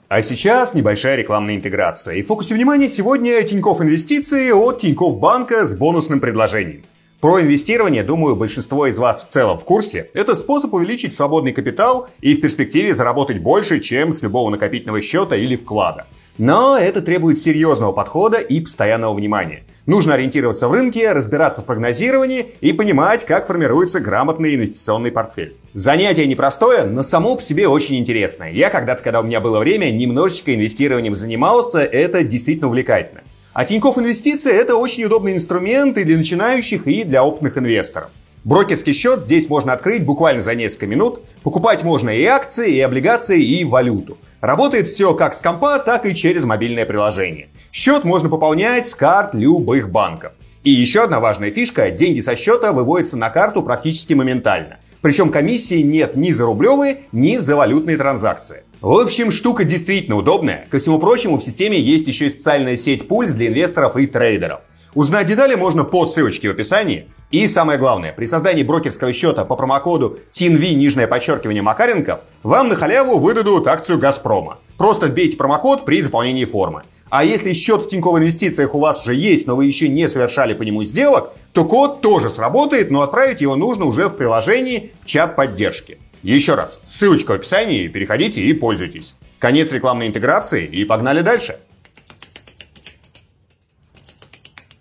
А 0.08 0.20
сейчас 0.20 0.74
небольшая 0.74 1.16
рекламная 1.16 1.56
интеграция. 1.56 2.16
И 2.16 2.22
в 2.22 2.26
фокусе 2.26 2.54
внимания 2.54 2.88
сегодня 2.88 3.42
Тинькофф 3.42 3.80
Инвестиции 3.80 4.50
от 4.50 4.78
Тинькофф 4.80 5.18
Банка 5.18 5.64
с 5.64 5.74
бонусным 5.74 6.20
предложением. 6.20 6.84
Про 7.20 7.40
инвестирование, 7.40 8.02
думаю, 8.02 8.36
большинство 8.36 8.86
из 8.86 8.98
вас 8.98 9.24
в 9.24 9.28
целом 9.28 9.56
в 9.58 9.64
курсе. 9.64 10.10
Это 10.12 10.34
способ 10.34 10.74
увеличить 10.74 11.14
свободный 11.14 11.52
капитал 11.52 12.08
и 12.20 12.34
в 12.34 12.40
перспективе 12.40 12.94
заработать 12.94 13.40
больше, 13.40 13.80
чем 13.80 14.12
с 14.12 14.22
любого 14.22 14.50
накопительного 14.50 15.00
счета 15.00 15.36
или 15.36 15.56
вклада. 15.56 16.06
Но 16.42 16.76
это 16.76 17.02
требует 17.02 17.38
серьезного 17.38 17.92
подхода 17.92 18.38
и 18.38 18.60
постоянного 18.60 19.14
внимания. 19.14 19.62
Нужно 19.86 20.14
ориентироваться 20.14 20.66
в 20.66 20.72
рынке, 20.72 21.12
разбираться 21.12 21.62
в 21.62 21.66
прогнозировании 21.66 22.56
и 22.60 22.72
понимать, 22.72 23.24
как 23.24 23.46
формируется 23.46 24.00
грамотный 24.00 24.56
инвестиционный 24.56 25.12
портфель. 25.12 25.54
Занятие 25.72 26.26
непростое, 26.26 26.82
но 26.82 27.04
само 27.04 27.36
по 27.36 27.42
себе 27.42 27.68
очень 27.68 27.96
интересное. 27.96 28.50
Я 28.50 28.70
когда-то, 28.70 29.04
когда 29.04 29.20
у 29.20 29.22
меня 29.22 29.40
было 29.40 29.60
время, 29.60 29.92
немножечко 29.92 30.52
инвестированием 30.52 31.14
занимался, 31.14 31.78
это 31.78 32.24
действительно 32.24 32.66
увлекательно. 32.66 33.20
А 33.52 33.64
Тинькофф 33.64 33.98
Инвестиции– 33.98 34.52
это 34.52 34.74
очень 34.74 35.04
удобный 35.04 35.34
инструмент 35.34 35.96
и 35.96 36.02
для 36.02 36.16
начинающих, 36.16 36.88
и 36.88 37.04
для 37.04 37.22
опытных 37.22 37.56
инвесторов. 37.56 38.10
Брокерский 38.42 38.94
счет 38.94 39.22
здесь 39.22 39.48
можно 39.48 39.74
открыть 39.74 40.04
буквально 40.04 40.40
за 40.40 40.56
несколько 40.56 40.88
минут. 40.88 41.20
Покупать 41.44 41.84
можно 41.84 42.10
и 42.10 42.24
акции, 42.24 42.74
и 42.74 42.80
облигации, 42.80 43.40
и 43.40 43.62
валюту. 43.62 44.18
Работает 44.42 44.88
все 44.88 45.14
как 45.14 45.34
с 45.34 45.40
компа, 45.40 45.78
так 45.78 46.04
и 46.04 46.16
через 46.16 46.44
мобильное 46.44 46.84
приложение. 46.84 47.50
Счет 47.70 48.02
можно 48.02 48.28
пополнять 48.28 48.88
с 48.88 48.94
карт 48.96 49.36
любых 49.36 49.88
банков. 49.88 50.32
И 50.64 50.70
еще 50.70 51.04
одна 51.04 51.20
важная 51.20 51.52
фишка– 51.52 51.90
деньги 51.92 52.20
со 52.20 52.34
счета 52.34 52.72
выводятся 52.72 53.16
на 53.16 53.30
карту 53.30 53.62
практически 53.62 54.14
моментально. 54.14 54.78
Причем 55.00 55.30
комиссии 55.30 55.80
нет 55.80 56.16
ни 56.16 56.32
за 56.32 56.46
рублевые, 56.46 57.02
ни 57.12 57.36
за 57.36 57.54
валютные 57.54 57.96
транзакции. 57.96 58.64
В 58.80 58.90
общем, 58.98 59.30
штука 59.30 59.62
действительно 59.62 60.16
удобная. 60.16 60.66
Ко 60.68 60.78
всему 60.78 60.98
прочему, 60.98 61.38
в 61.38 61.44
системе 61.44 61.80
есть 61.80 62.08
еще 62.08 62.26
и 62.26 62.30
социальная 62.30 62.74
сеть 62.74 63.06
пульс 63.06 63.34
для 63.34 63.46
инвесторов 63.46 63.96
и 63.96 64.08
трейдеров. 64.08 64.62
Узнать 64.94 65.26
детали 65.26 65.54
можно 65.54 65.84
по 65.84 66.06
ссылочке 66.06 66.48
в 66.48 66.50
описании. 66.50 67.08
И 67.30 67.46
самое 67.46 67.78
главное, 67.78 68.12
при 68.12 68.26
создании 68.26 68.62
брокерского 68.62 69.10
счета 69.14 69.46
по 69.46 69.56
промокоду 69.56 70.18
TINV, 70.32 70.74
нижнее 70.74 71.06
подчеркивание 71.06 71.62
Макаренков, 71.62 72.20
вам 72.42 72.68
на 72.68 72.76
халяву 72.76 73.18
выдадут 73.18 73.66
акцию 73.68 73.98
Газпрома. 73.98 74.58
Просто 74.76 75.06
вбейте 75.06 75.38
промокод 75.38 75.86
при 75.86 76.02
заполнении 76.02 76.44
формы. 76.44 76.82
А 77.08 77.24
если 77.24 77.54
счет 77.54 77.82
в 77.82 77.88
Тинькофф 77.88 78.18
Инвестициях 78.18 78.74
у 78.74 78.80
вас 78.80 79.02
уже 79.02 79.14
есть, 79.14 79.46
но 79.46 79.56
вы 79.56 79.64
еще 79.64 79.88
не 79.88 80.06
совершали 80.08 80.52
по 80.52 80.62
нему 80.62 80.82
сделок, 80.82 81.32
то 81.52 81.64
код 81.64 82.02
тоже 82.02 82.28
сработает, 82.28 82.90
но 82.90 83.00
отправить 83.00 83.40
его 83.40 83.56
нужно 83.56 83.86
уже 83.86 84.08
в 84.08 84.16
приложении 84.16 84.92
в 85.00 85.06
чат 85.06 85.36
поддержки. 85.36 85.98
Еще 86.22 86.54
раз, 86.54 86.80
ссылочка 86.84 87.32
в 87.32 87.34
описании, 87.34 87.88
переходите 87.88 88.42
и 88.42 88.52
пользуйтесь. 88.52 89.16
Конец 89.38 89.72
рекламной 89.72 90.06
интеграции 90.06 90.66
и 90.66 90.84
погнали 90.84 91.22
дальше. 91.22 91.58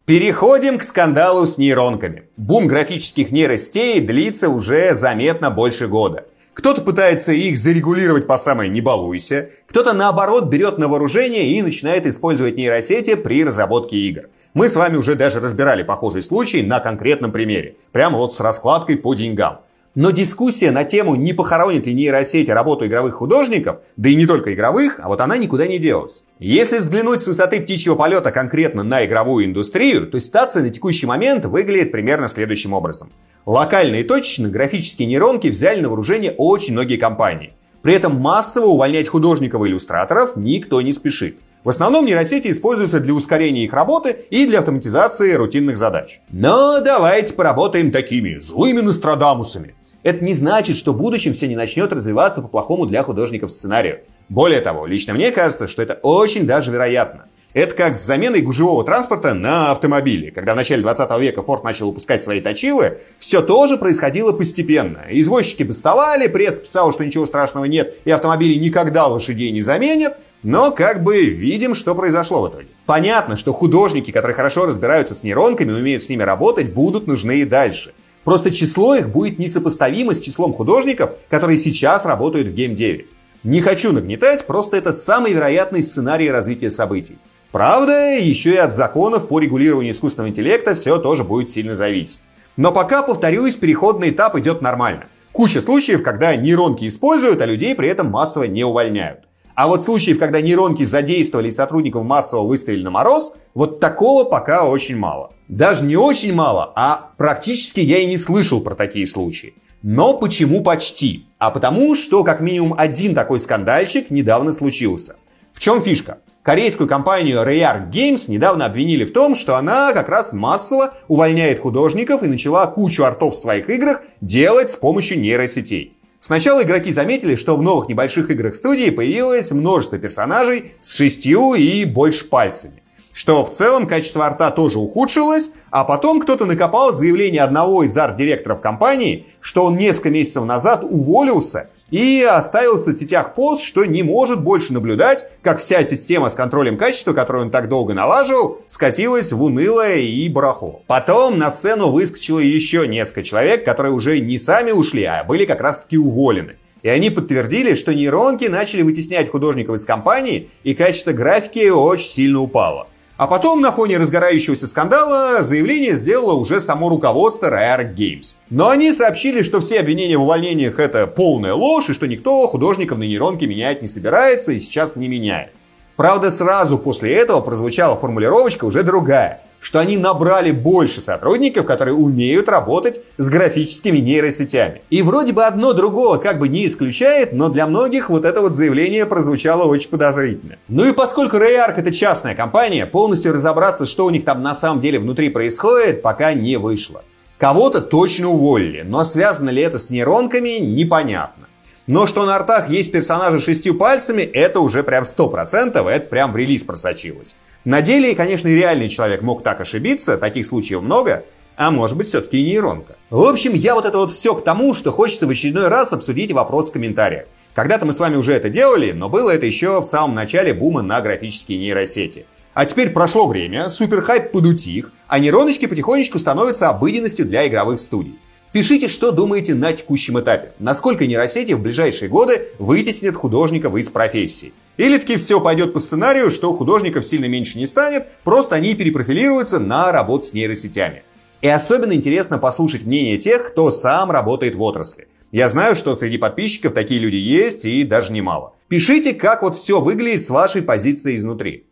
Переходим 0.05 0.79
к 0.79 0.83
скандалу 0.83 1.45
с 1.45 1.59
нейронками. 1.59 2.23
Бум 2.35 2.65
графических 2.65 3.31
нейросетей 3.31 4.01
длится 4.01 4.49
уже 4.49 4.95
заметно 4.95 5.51
больше 5.51 5.87
года. 5.87 6.25
Кто-то 6.55 6.81
пытается 6.81 7.33
их 7.33 7.55
зарегулировать 7.55 8.25
по 8.25 8.37
самой 8.37 8.69
«не 8.69 8.81
балуйся», 8.81 9.51
кто-то 9.67 9.93
наоборот 9.93 10.45
берет 10.45 10.79
на 10.79 10.87
вооружение 10.87 11.51
и 11.51 11.61
начинает 11.61 12.07
использовать 12.07 12.57
нейросети 12.57 13.13
при 13.13 13.45
разработке 13.45 13.95
игр. 13.95 14.29
Мы 14.55 14.69
с 14.69 14.75
вами 14.75 14.97
уже 14.97 15.13
даже 15.13 15.39
разбирали 15.39 15.83
похожий 15.83 16.23
случай 16.23 16.63
на 16.63 16.79
конкретном 16.79 17.31
примере, 17.31 17.75
прямо 17.91 18.17
вот 18.17 18.33
с 18.33 18.39
раскладкой 18.39 18.97
по 18.97 19.13
деньгам. 19.13 19.59
Но 19.93 20.09
дискуссия 20.09 20.71
на 20.71 20.83
тему, 20.83 21.13
не 21.13 21.33
похоронит 21.33 21.85
ли 21.85 21.93
нейросети 21.93 22.49
работу 22.49 22.87
игровых 22.87 23.15
художников, 23.15 23.77
да 23.97 24.09
и 24.09 24.15
не 24.15 24.25
только 24.25 24.53
игровых, 24.53 24.99
а 24.99 25.09
вот 25.09 25.21
она 25.21 25.37
никуда 25.37 25.67
не 25.67 25.77
делась. 25.77 26.23
Если 26.43 26.79
взглянуть 26.79 27.21
с 27.21 27.27
высоты 27.27 27.61
птичьего 27.61 27.93
полета 27.93 28.31
конкретно 28.31 28.81
на 28.81 29.05
игровую 29.05 29.45
индустрию, 29.45 30.07
то 30.07 30.19
ситуация 30.19 30.63
на 30.63 30.71
текущий 30.71 31.05
момент 31.05 31.45
выглядит 31.45 31.91
примерно 31.91 32.27
следующим 32.27 32.73
образом. 32.73 33.11
Локально 33.45 33.97
и 33.97 34.03
точечно 34.03 34.49
графические 34.49 35.07
нейронки 35.07 35.49
взяли 35.49 35.81
на 35.81 35.89
вооружение 35.89 36.33
очень 36.35 36.73
многие 36.73 36.97
компании. 36.97 37.53
При 37.83 37.93
этом 37.93 38.15
массово 38.15 38.65
увольнять 38.65 39.07
художников 39.07 39.63
и 39.63 39.67
иллюстраторов 39.67 40.35
никто 40.35 40.81
не 40.81 40.91
спешит. 40.91 41.37
В 41.63 41.69
основном 41.69 42.07
нейросети 42.07 42.47
используются 42.47 42.99
для 42.99 43.13
ускорения 43.13 43.65
их 43.65 43.73
работы 43.73 44.25
и 44.31 44.47
для 44.47 44.59
автоматизации 44.59 45.33
рутинных 45.33 45.77
задач. 45.77 46.21
Но 46.31 46.81
давайте 46.81 47.35
поработаем 47.35 47.91
такими 47.91 48.39
злыми 48.39 48.81
Нострадамусами. 48.81 49.75
Это 50.01 50.25
не 50.25 50.33
значит, 50.33 50.75
что 50.75 50.93
в 50.93 50.97
будущем 50.97 51.33
все 51.33 51.47
не 51.47 51.55
начнет 51.55 51.93
развиваться 51.93 52.41
по-плохому 52.41 52.87
для 52.87 53.03
художников 53.03 53.51
сценарию. 53.51 53.99
Более 54.31 54.61
того, 54.61 54.85
лично 54.85 55.13
мне 55.13 55.29
кажется, 55.29 55.67
что 55.67 55.81
это 55.81 55.95
очень 56.03 56.47
даже 56.47 56.71
вероятно. 56.71 57.25
Это 57.53 57.75
как 57.75 57.95
с 57.95 58.05
заменой 58.05 58.39
гужевого 58.39 58.85
транспорта 58.85 59.33
на 59.33 59.71
автомобиле. 59.71 60.31
Когда 60.31 60.53
в 60.53 60.55
начале 60.55 60.81
20 60.81 61.19
века 61.19 61.43
Форд 61.43 61.65
начал 61.65 61.87
выпускать 61.87 62.23
свои 62.23 62.39
точилы, 62.39 62.99
все 63.19 63.41
тоже 63.41 63.75
происходило 63.75 64.31
постепенно. 64.31 65.01
Извозчики 65.09 65.63
бастовали, 65.63 66.27
пресс 66.27 66.61
писал, 66.61 66.93
что 66.93 67.03
ничего 67.03 67.25
страшного 67.25 67.65
нет, 67.65 67.97
и 68.05 68.11
автомобили 68.11 68.57
никогда 68.57 69.07
лошадей 69.07 69.51
не 69.51 69.59
заменят. 69.59 70.15
Но 70.43 70.71
как 70.71 71.03
бы 71.03 71.25
видим, 71.25 71.75
что 71.75 71.93
произошло 71.93 72.41
в 72.41 72.49
итоге. 72.51 72.69
Понятно, 72.85 73.35
что 73.35 73.51
художники, 73.51 74.11
которые 74.11 74.33
хорошо 74.33 74.65
разбираются 74.65 75.13
с 75.13 75.23
нейронками, 75.23 75.73
умеют 75.73 76.03
с 76.03 76.09
ними 76.09 76.23
работать, 76.23 76.71
будут 76.71 77.05
нужны 77.05 77.41
и 77.41 77.43
дальше. 77.43 77.93
Просто 78.23 78.49
число 78.49 78.95
их 78.95 79.09
будет 79.09 79.39
несопоставимо 79.39 80.13
с 80.13 80.21
числом 80.21 80.53
художников, 80.53 81.11
которые 81.29 81.57
сейчас 81.57 82.05
работают 82.05 82.47
в 82.47 82.53
геймдеве. 82.53 83.07
Не 83.43 83.61
хочу 83.61 83.91
нагнетать, 83.91 84.45
просто 84.45 84.77
это 84.77 84.91
самый 84.91 85.33
вероятный 85.33 85.81
сценарий 85.81 86.29
развития 86.29 86.69
событий. 86.69 87.17
Правда, 87.51 88.15
еще 88.19 88.53
и 88.53 88.57
от 88.57 88.71
законов 88.71 89.27
по 89.27 89.39
регулированию 89.39 89.93
искусственного 89.93 90.29
интеллекта 90.29 90.75
все 90.75 90.99
тоже 90.99 91.23
будет 91.23 91.49
сильно 91.49 91.73
зависеть. 91.73 92.21
Но 92.55 92.71
пока, 92.71 93.01
повторюсь, 93.01 93.55
переходный 93.55 94.11
этап 94.11 94.35
идет 94.37 94.61
нормально. 94.61 95.05
Куча 95.31 95.59
случаев, 95.59 96.03
когда 96.03 96.35
нейронки 96.35 96.85
используют, 96.85 97.41
а 97.41 97.47
людей 97.47 97.73
при 97.73 97.89
этом 97.89 98.11
массово 98.11 98.43
не 98.43 98.63
увольняют. 98.63 99.21
А 99.55 99.67
вот 99.67 99.81
случаев, 99.81 100.19
когда 100.19 100.39
нейронки 100.39 100.83
задействовали 100.83 101.47
и 101.47 101.51
сотрудников 101.51 102.05
массово 102.05 102.45
выставили 102.45 102.83
на 102.83 102.91
мороз, 102.91 103.33
вот 103.55 103.79
такого 103.79 104.23
пока 104.23 104.67
очень 104.67 104.97
мало. 104.97 105.33
Даже 105.47 105.83
не 105.83 105.97
очень 105.97 106.33
мало, 106.33 106.71
а 106.75 107.11
практически 107.17 107.79
я 107.79 107.97
и 107.97 108.05
не 108.05 108.17
слышал 108.17 108.61
про 108.61 108.75
такие 108.75 109.07
случаи. 109.07 109.55
Но 109.83 110.13
почему 110.13 110.61
почти? 110.61 111.25
А 111.39 111.49
потому, 111.49 111.95
что 111.95 112.23
как 112.23 112.39
минимум 112.39 112.75
один 112.77 113.15
такой 113.15 113.39
скандальчик 113.39 114.11
недавно 114.11 114.51
случился. 114.51 115.15
В 115.53 115.59
чем 115.59 115.81
фишка? 115.81 116.19
Корейскую 116.43 116.87
компанию 116.87 117.41
Rayar 117.43 117.91
Games 117.91 118.29
недавно 118.29 118.65
обвинили 118.65 119.05
в 119.05 119.13
том, 119.13 119.35
что 119.35 119.57
она 119.57 119.93
как 119.93 120.09
раз 120.09 120.33
массово 120.33 120.93
увольняет 121.07 121.59
художников 121.59 122.23
и 122.23 122.27
начала 122.27 122.67
кучу 122.67 123.03
артов 123.03 123.33
в 123.33 123.37
своих 123.37 123.69
играх 123.69 124.01
делать 124.21 124.71
с 124.71 124.75
помощью 124.75 125.19
нейросетей. 125.19 125.97
Сначала 126.19 126.61
игроки 126.61 126.91
заметили, 126.91 127.35
что 127.35 127.57
в 127.57 127.63
новых 127.63 127.89
небольших 127.89 128.29
играх 128.29 128.53
студии 128.53 128.91
появилось 128.91 129.51
множество 129.51 129.97
персонажей 129.97 130.73
с 130.79 130.95
шестью 130.95 131.55
и 131.55 131.85
больше 131.85 132.25
пальцами. 132.25 132.80
Что 133.13 133.43
в 133.43 133.51
целом 133.51 133.87
качество 133.87 134.25
арта 134.25 134.51
тоже 134.51 134.79
ухудшилось, 134.79 135.51
а 135.69 135.83
потом 135.83 136.21
кто-то 136.21 136.45
накопал 136.45 136.93
заявление 136.93 137.41
одного 137.41 137.83
из 137.83 137.97
арт-директоров 137.97 138.61
компании, 138.61 139.27
что 139.39 139.65
он 139.65 139.77
несколько 139.77 140.09
месяцев 140.09 140.45
назад 140.45 140.83
уволился 140.83 141.69
и 141.91 142.23
оставил 142.23 142.77
в 142.77 142.79
соцсетях 142.79 143.35
пост, 143.35 143.63
что 143.63 143.83
не 143.83 144.01
может 144.01 144.41
больше 144.41 144.71
наблюдать, 144.71 145.25
как 145.41 145.59
вся 145.59 145.83
система 145.83 146.29
с 146.29 146.35
контролем 146.35 146.77
качества, 146.77 147.13
которую 147.13 147.45
он 147.45 147.51
так 147.51 147.67
долго 147.67 147.93
налаживал, 147.93 148.61
скатилась 148.65 149.33
в 149.33 149.43
унылое 149.43 149.97
и 149.97 150.29
барахло. 150.29 150.83
Потом 150.87 151.37
на 151.37 151.51
сцену 151.51 151.89
выскочило 151.89 152.39
еще 152.39 152.87
несколько 152.87 153.23
человек, 153.23 153.65
которые 153.65 153.91
уже 153.91 154.19
не 154.19 154.37
сами 154.37 154.71
ушли, 154.71 155.03
а 155.03 155.25
были 155.25 155.45
как 155.45 155.59
раз-таки 155.59 155.97
уволены. 155.97 156.55
И 156.81 156.89
они 156.89 157.09
подтвердили, 157.11 157.75
что 157.75 157.93
нейронки 157.93 158.45
начали 158.45 158.81
вытеснять 158.81 159.29
художников 159.29 159.75
из 159.75 159.85
компании, 159.85 160.49
и 160.63 160.73
качество 160.73 161.11
графики 161.11 161.69
очень 161.69 162.07
сильно 162.07 162.39
упало. 162.39 162.87
А 163.17 163.27
потом 163.27 163.61
на 163.61 163.71
фоне 163.71 163.97
разгорающегося 163.97 164.67
скандала 164.67 165.43
заявление 165.43 165.93
сделало 165.93 166.33
уже 166.33 166.59
само 166.59 166.89
руководство 166.89 167.47
Rare 167.47 167.95
Games. 167.95 168.35
Но 168.49 168.69
они 168.69 168.91
сообщили, 168.91 169.43
что 169.43 169.59
все 169.59 169.79
обвинения 169.79 170.17
в 170.17 170.23
увольнениях 170.23 170.79
это 170.79 171.05
полная 171.07 171.53
ложь, 171.53 171.89
и 171.89 171.93
что 171.93 172.07
никто 172.07 172.47
художников 172.47 172.97
на 172.97 173.03
нейронке 173.03 173.47
менять 173.47 173.81
не 173.81 173.87
собирается 173.87 174.51
и 174.51 174.59
сейчас 174.59 174.95
не 174.95 175.07
меняет. 175.07 175.51
Правда, 175.95 176.31
сразу 176.31 176.79
после 176.79 177.13
этого 177.13 177.41
прозвучала 177.41 177.95
формулировочка 177.95 178.65
уже 178.65 178.83
другая– 178.83 179.41
что 179.61 179.79
они 179.79 179.95
набрали 179.95 180.51
больше 180.51 180.99
сотрудников, 180.99 181.65
которые 181.65 181.93
умеют 181.93 182.49
работать 182.49 182.99
с 183.17 183.29
графическими 183.29 183.99
нейросетями. 183.99 184.81
И 184.89 185.03
вроде 185.03 185.33
бы 185.33 185.45
одно 185.45 185.73
другого 185.73 186.17
как 186.17 186.39
бы 186.39 186.49
не 186.49 186.65
исключает, 186.65 187.31
но 187.31 187.47
для 187.47 187.67
многих 187.67 188.09
вот 188.09 188.25
это 188.25 188.41
вот 188.41 188.53
заявление 188.53 189.05
прозвучало 189.05 189.65
очень 189.65 189.89
подозрительно. 189.89 190.57
Ну 190.67 190.89
и 190.89 190.93
поскольку 190.93 191.37
Rayark 191.37 191.75
это 191.77 191.93
частная 191.93 192.33
компания, 192.33 192.87
полностью 192.87 193.33
разобраться, 193.33 193.85
что 193.85 194.05
у 194.05 194.09
них 194.09 194.25
там 194.25 194.41
на 194.41 194.55
самом 194.55 194.81
деле 194.81 194.99
внутри 194.99 195.29
происходит, 195.29 196.01
пока 196.01 196.33
не 196.33 196.57
вышло. 196.57 197.03
Кого-то 197.37 197.81
точно 197.81 198.29
уволили, 198.29 198.81
но 198.81 199.03
связано 199.03 199.51
ли 199.51 199.61
это 199.61 199.77
с 199.77 199.91
нейронками, 199.91 200.59
непонятно. 200.59 201.47
Но 201.87 202.07
что 202.07 202.25
на 202.25 202.35
артах 202.35 202.69
есть 202.69 202.91
персонажи 202.91 203.39
шестью 203.39 203.75
пальцами, 203.75 204.21
это 204.21 204.59
уже 204.59 204.83
прям 204.83 205.03
100%, 205.03 205.89
это 205.89 206.07
прям 206.07 206.31
в 206.31 206.37
релиз 206.37 206.63
просочилось. 206.63 207.35
На 207.63 207.81
деле, 207.81 208.15
конечно, 208.15 208.47
и 208.47 208.55
реальный 208.55 208.89
человек 208.89 209.21
мог 209.21 209.43
так 209.43 209.61
ошибиться, 209.61 210.17
таких 210.17 210.45
случаев 210.47 210.81
много, 210.81 211.25
а 211.55 211.69
может 211.69 211.95
быть 211.95 212.07
все-таки 212.07 212.39
и 212.39 212.43
нейронка. 212.43 212.95
В 213.11 213.21
общем, 213.21 213.53
я 213.53 213.75
вот 213.75 213.85
это 213.85 213.99
вот 213.99 214.09
все 214.09 214.33
к 214.33 214.43
тому, 214.43 214.73
что 214.73 214.91
хочется 214.91 215.27
в 215.27 215.29
очередной 215.29 215.67
раз 215.67 215.93
обсудить 215.93 216.31
вопрос 216.31 216.69
в 216.69 216.73
комментариях. 216.73 217.25
Когда-то 217.53 217.85
мы 217.85 217.93
с 217.93 217.99
вами 217.99 218.15
уже 218.15 218.33
это 218.33 218.49
делали, 218.49 218.91
но 218.93 219.09
было 219.09 219.29
это 219.29 219.45
еще 219.45 219.79
в 219.79 219.83
самом 219.83 220.15
начале 220.15 220.53
бума 220.53 220.81
на 220.81 221.01
графические 221.01 221.59
нейросети. 221.59 222.25
А 222.53 222.65
теперь 222.65 222.89
прошло 222.89 223.27
время, 223.27 223.69
суперхайп 223.69 224.31
подутих, 224.31 224.91
а 225.07 225.19
нейроночки 225.19 225.67
потихонечку 225.67 226.17
становятся 226.17 226.69
обыденностью 226.69 227.25
для 227.25 227.47
игровых 227.47 227.79
студий. 227.79 228.17
Пишите, 228.51 228.89
что 228.89 229.11
думаете 229.11 229.55
на 229.55 229.71
текущем 229.71 230.19
этапе. 230.19 230.51
Насколько 230.59 231.07
нейросети 231.07 231.53
в 231.53 231.61
ближайшие 231.61 232.09
годы 232.09 232.49
вытеснят 232.59 233.15
художников 233.15 233.77
из 233.77 233.89
профессии. 233.89 234.51
Или 234.75 234.97
таки 234.97 235.15
все 235.15 235.39
пойдет 235.39 235.71
по 235.71 235.79
сценарию, 235.79 236.29
что 236.29 236.53
художников 236.53 237.05
сильно 237.05 237.25
меньше 237.25 237.57
не 237.57 237.65
станет, 237.65 238.07
просто 238.25 238.55
они 238.55 238.73
перепрофилируются 238.73 239.59
на 239.59 239.93
работу 239.93 240.25
с 240.25 240.33
нейросетями. 240.33 241.03
И 241.41 241.47
особенно 241.47 241.93
интересно 241.93 242.39
послушать 242.39 242.83
мнение 242.83 243.17
тех, 243.17 243.47
кто 243.47 243.71
сам 243.71 244.11
работает 244.11 244.55
в 244.55 244.61
отрасли. 244.61 245.07
Я 245.31 245.47
знаю, 245.47 245.77
что 245.77 245.95
среди 245.95 246.17
подписчиков 246.17 246.73
такие 246.73 246.99
люди 246.99 247.15
есть 247.15 247.63
и 247.63 247.83
даже 247.83 248.11
немало. 248.11 248.53
Пишите, 248.67 249.13
как 249.13 249.43
вот 249.43 249.55
все 249.55 249.79
выглядит 249.79 250.23
с 250.23 250.29
вашей 250.29 250.61
позиции 250.61 251.15
изнутри. 251.15 251.67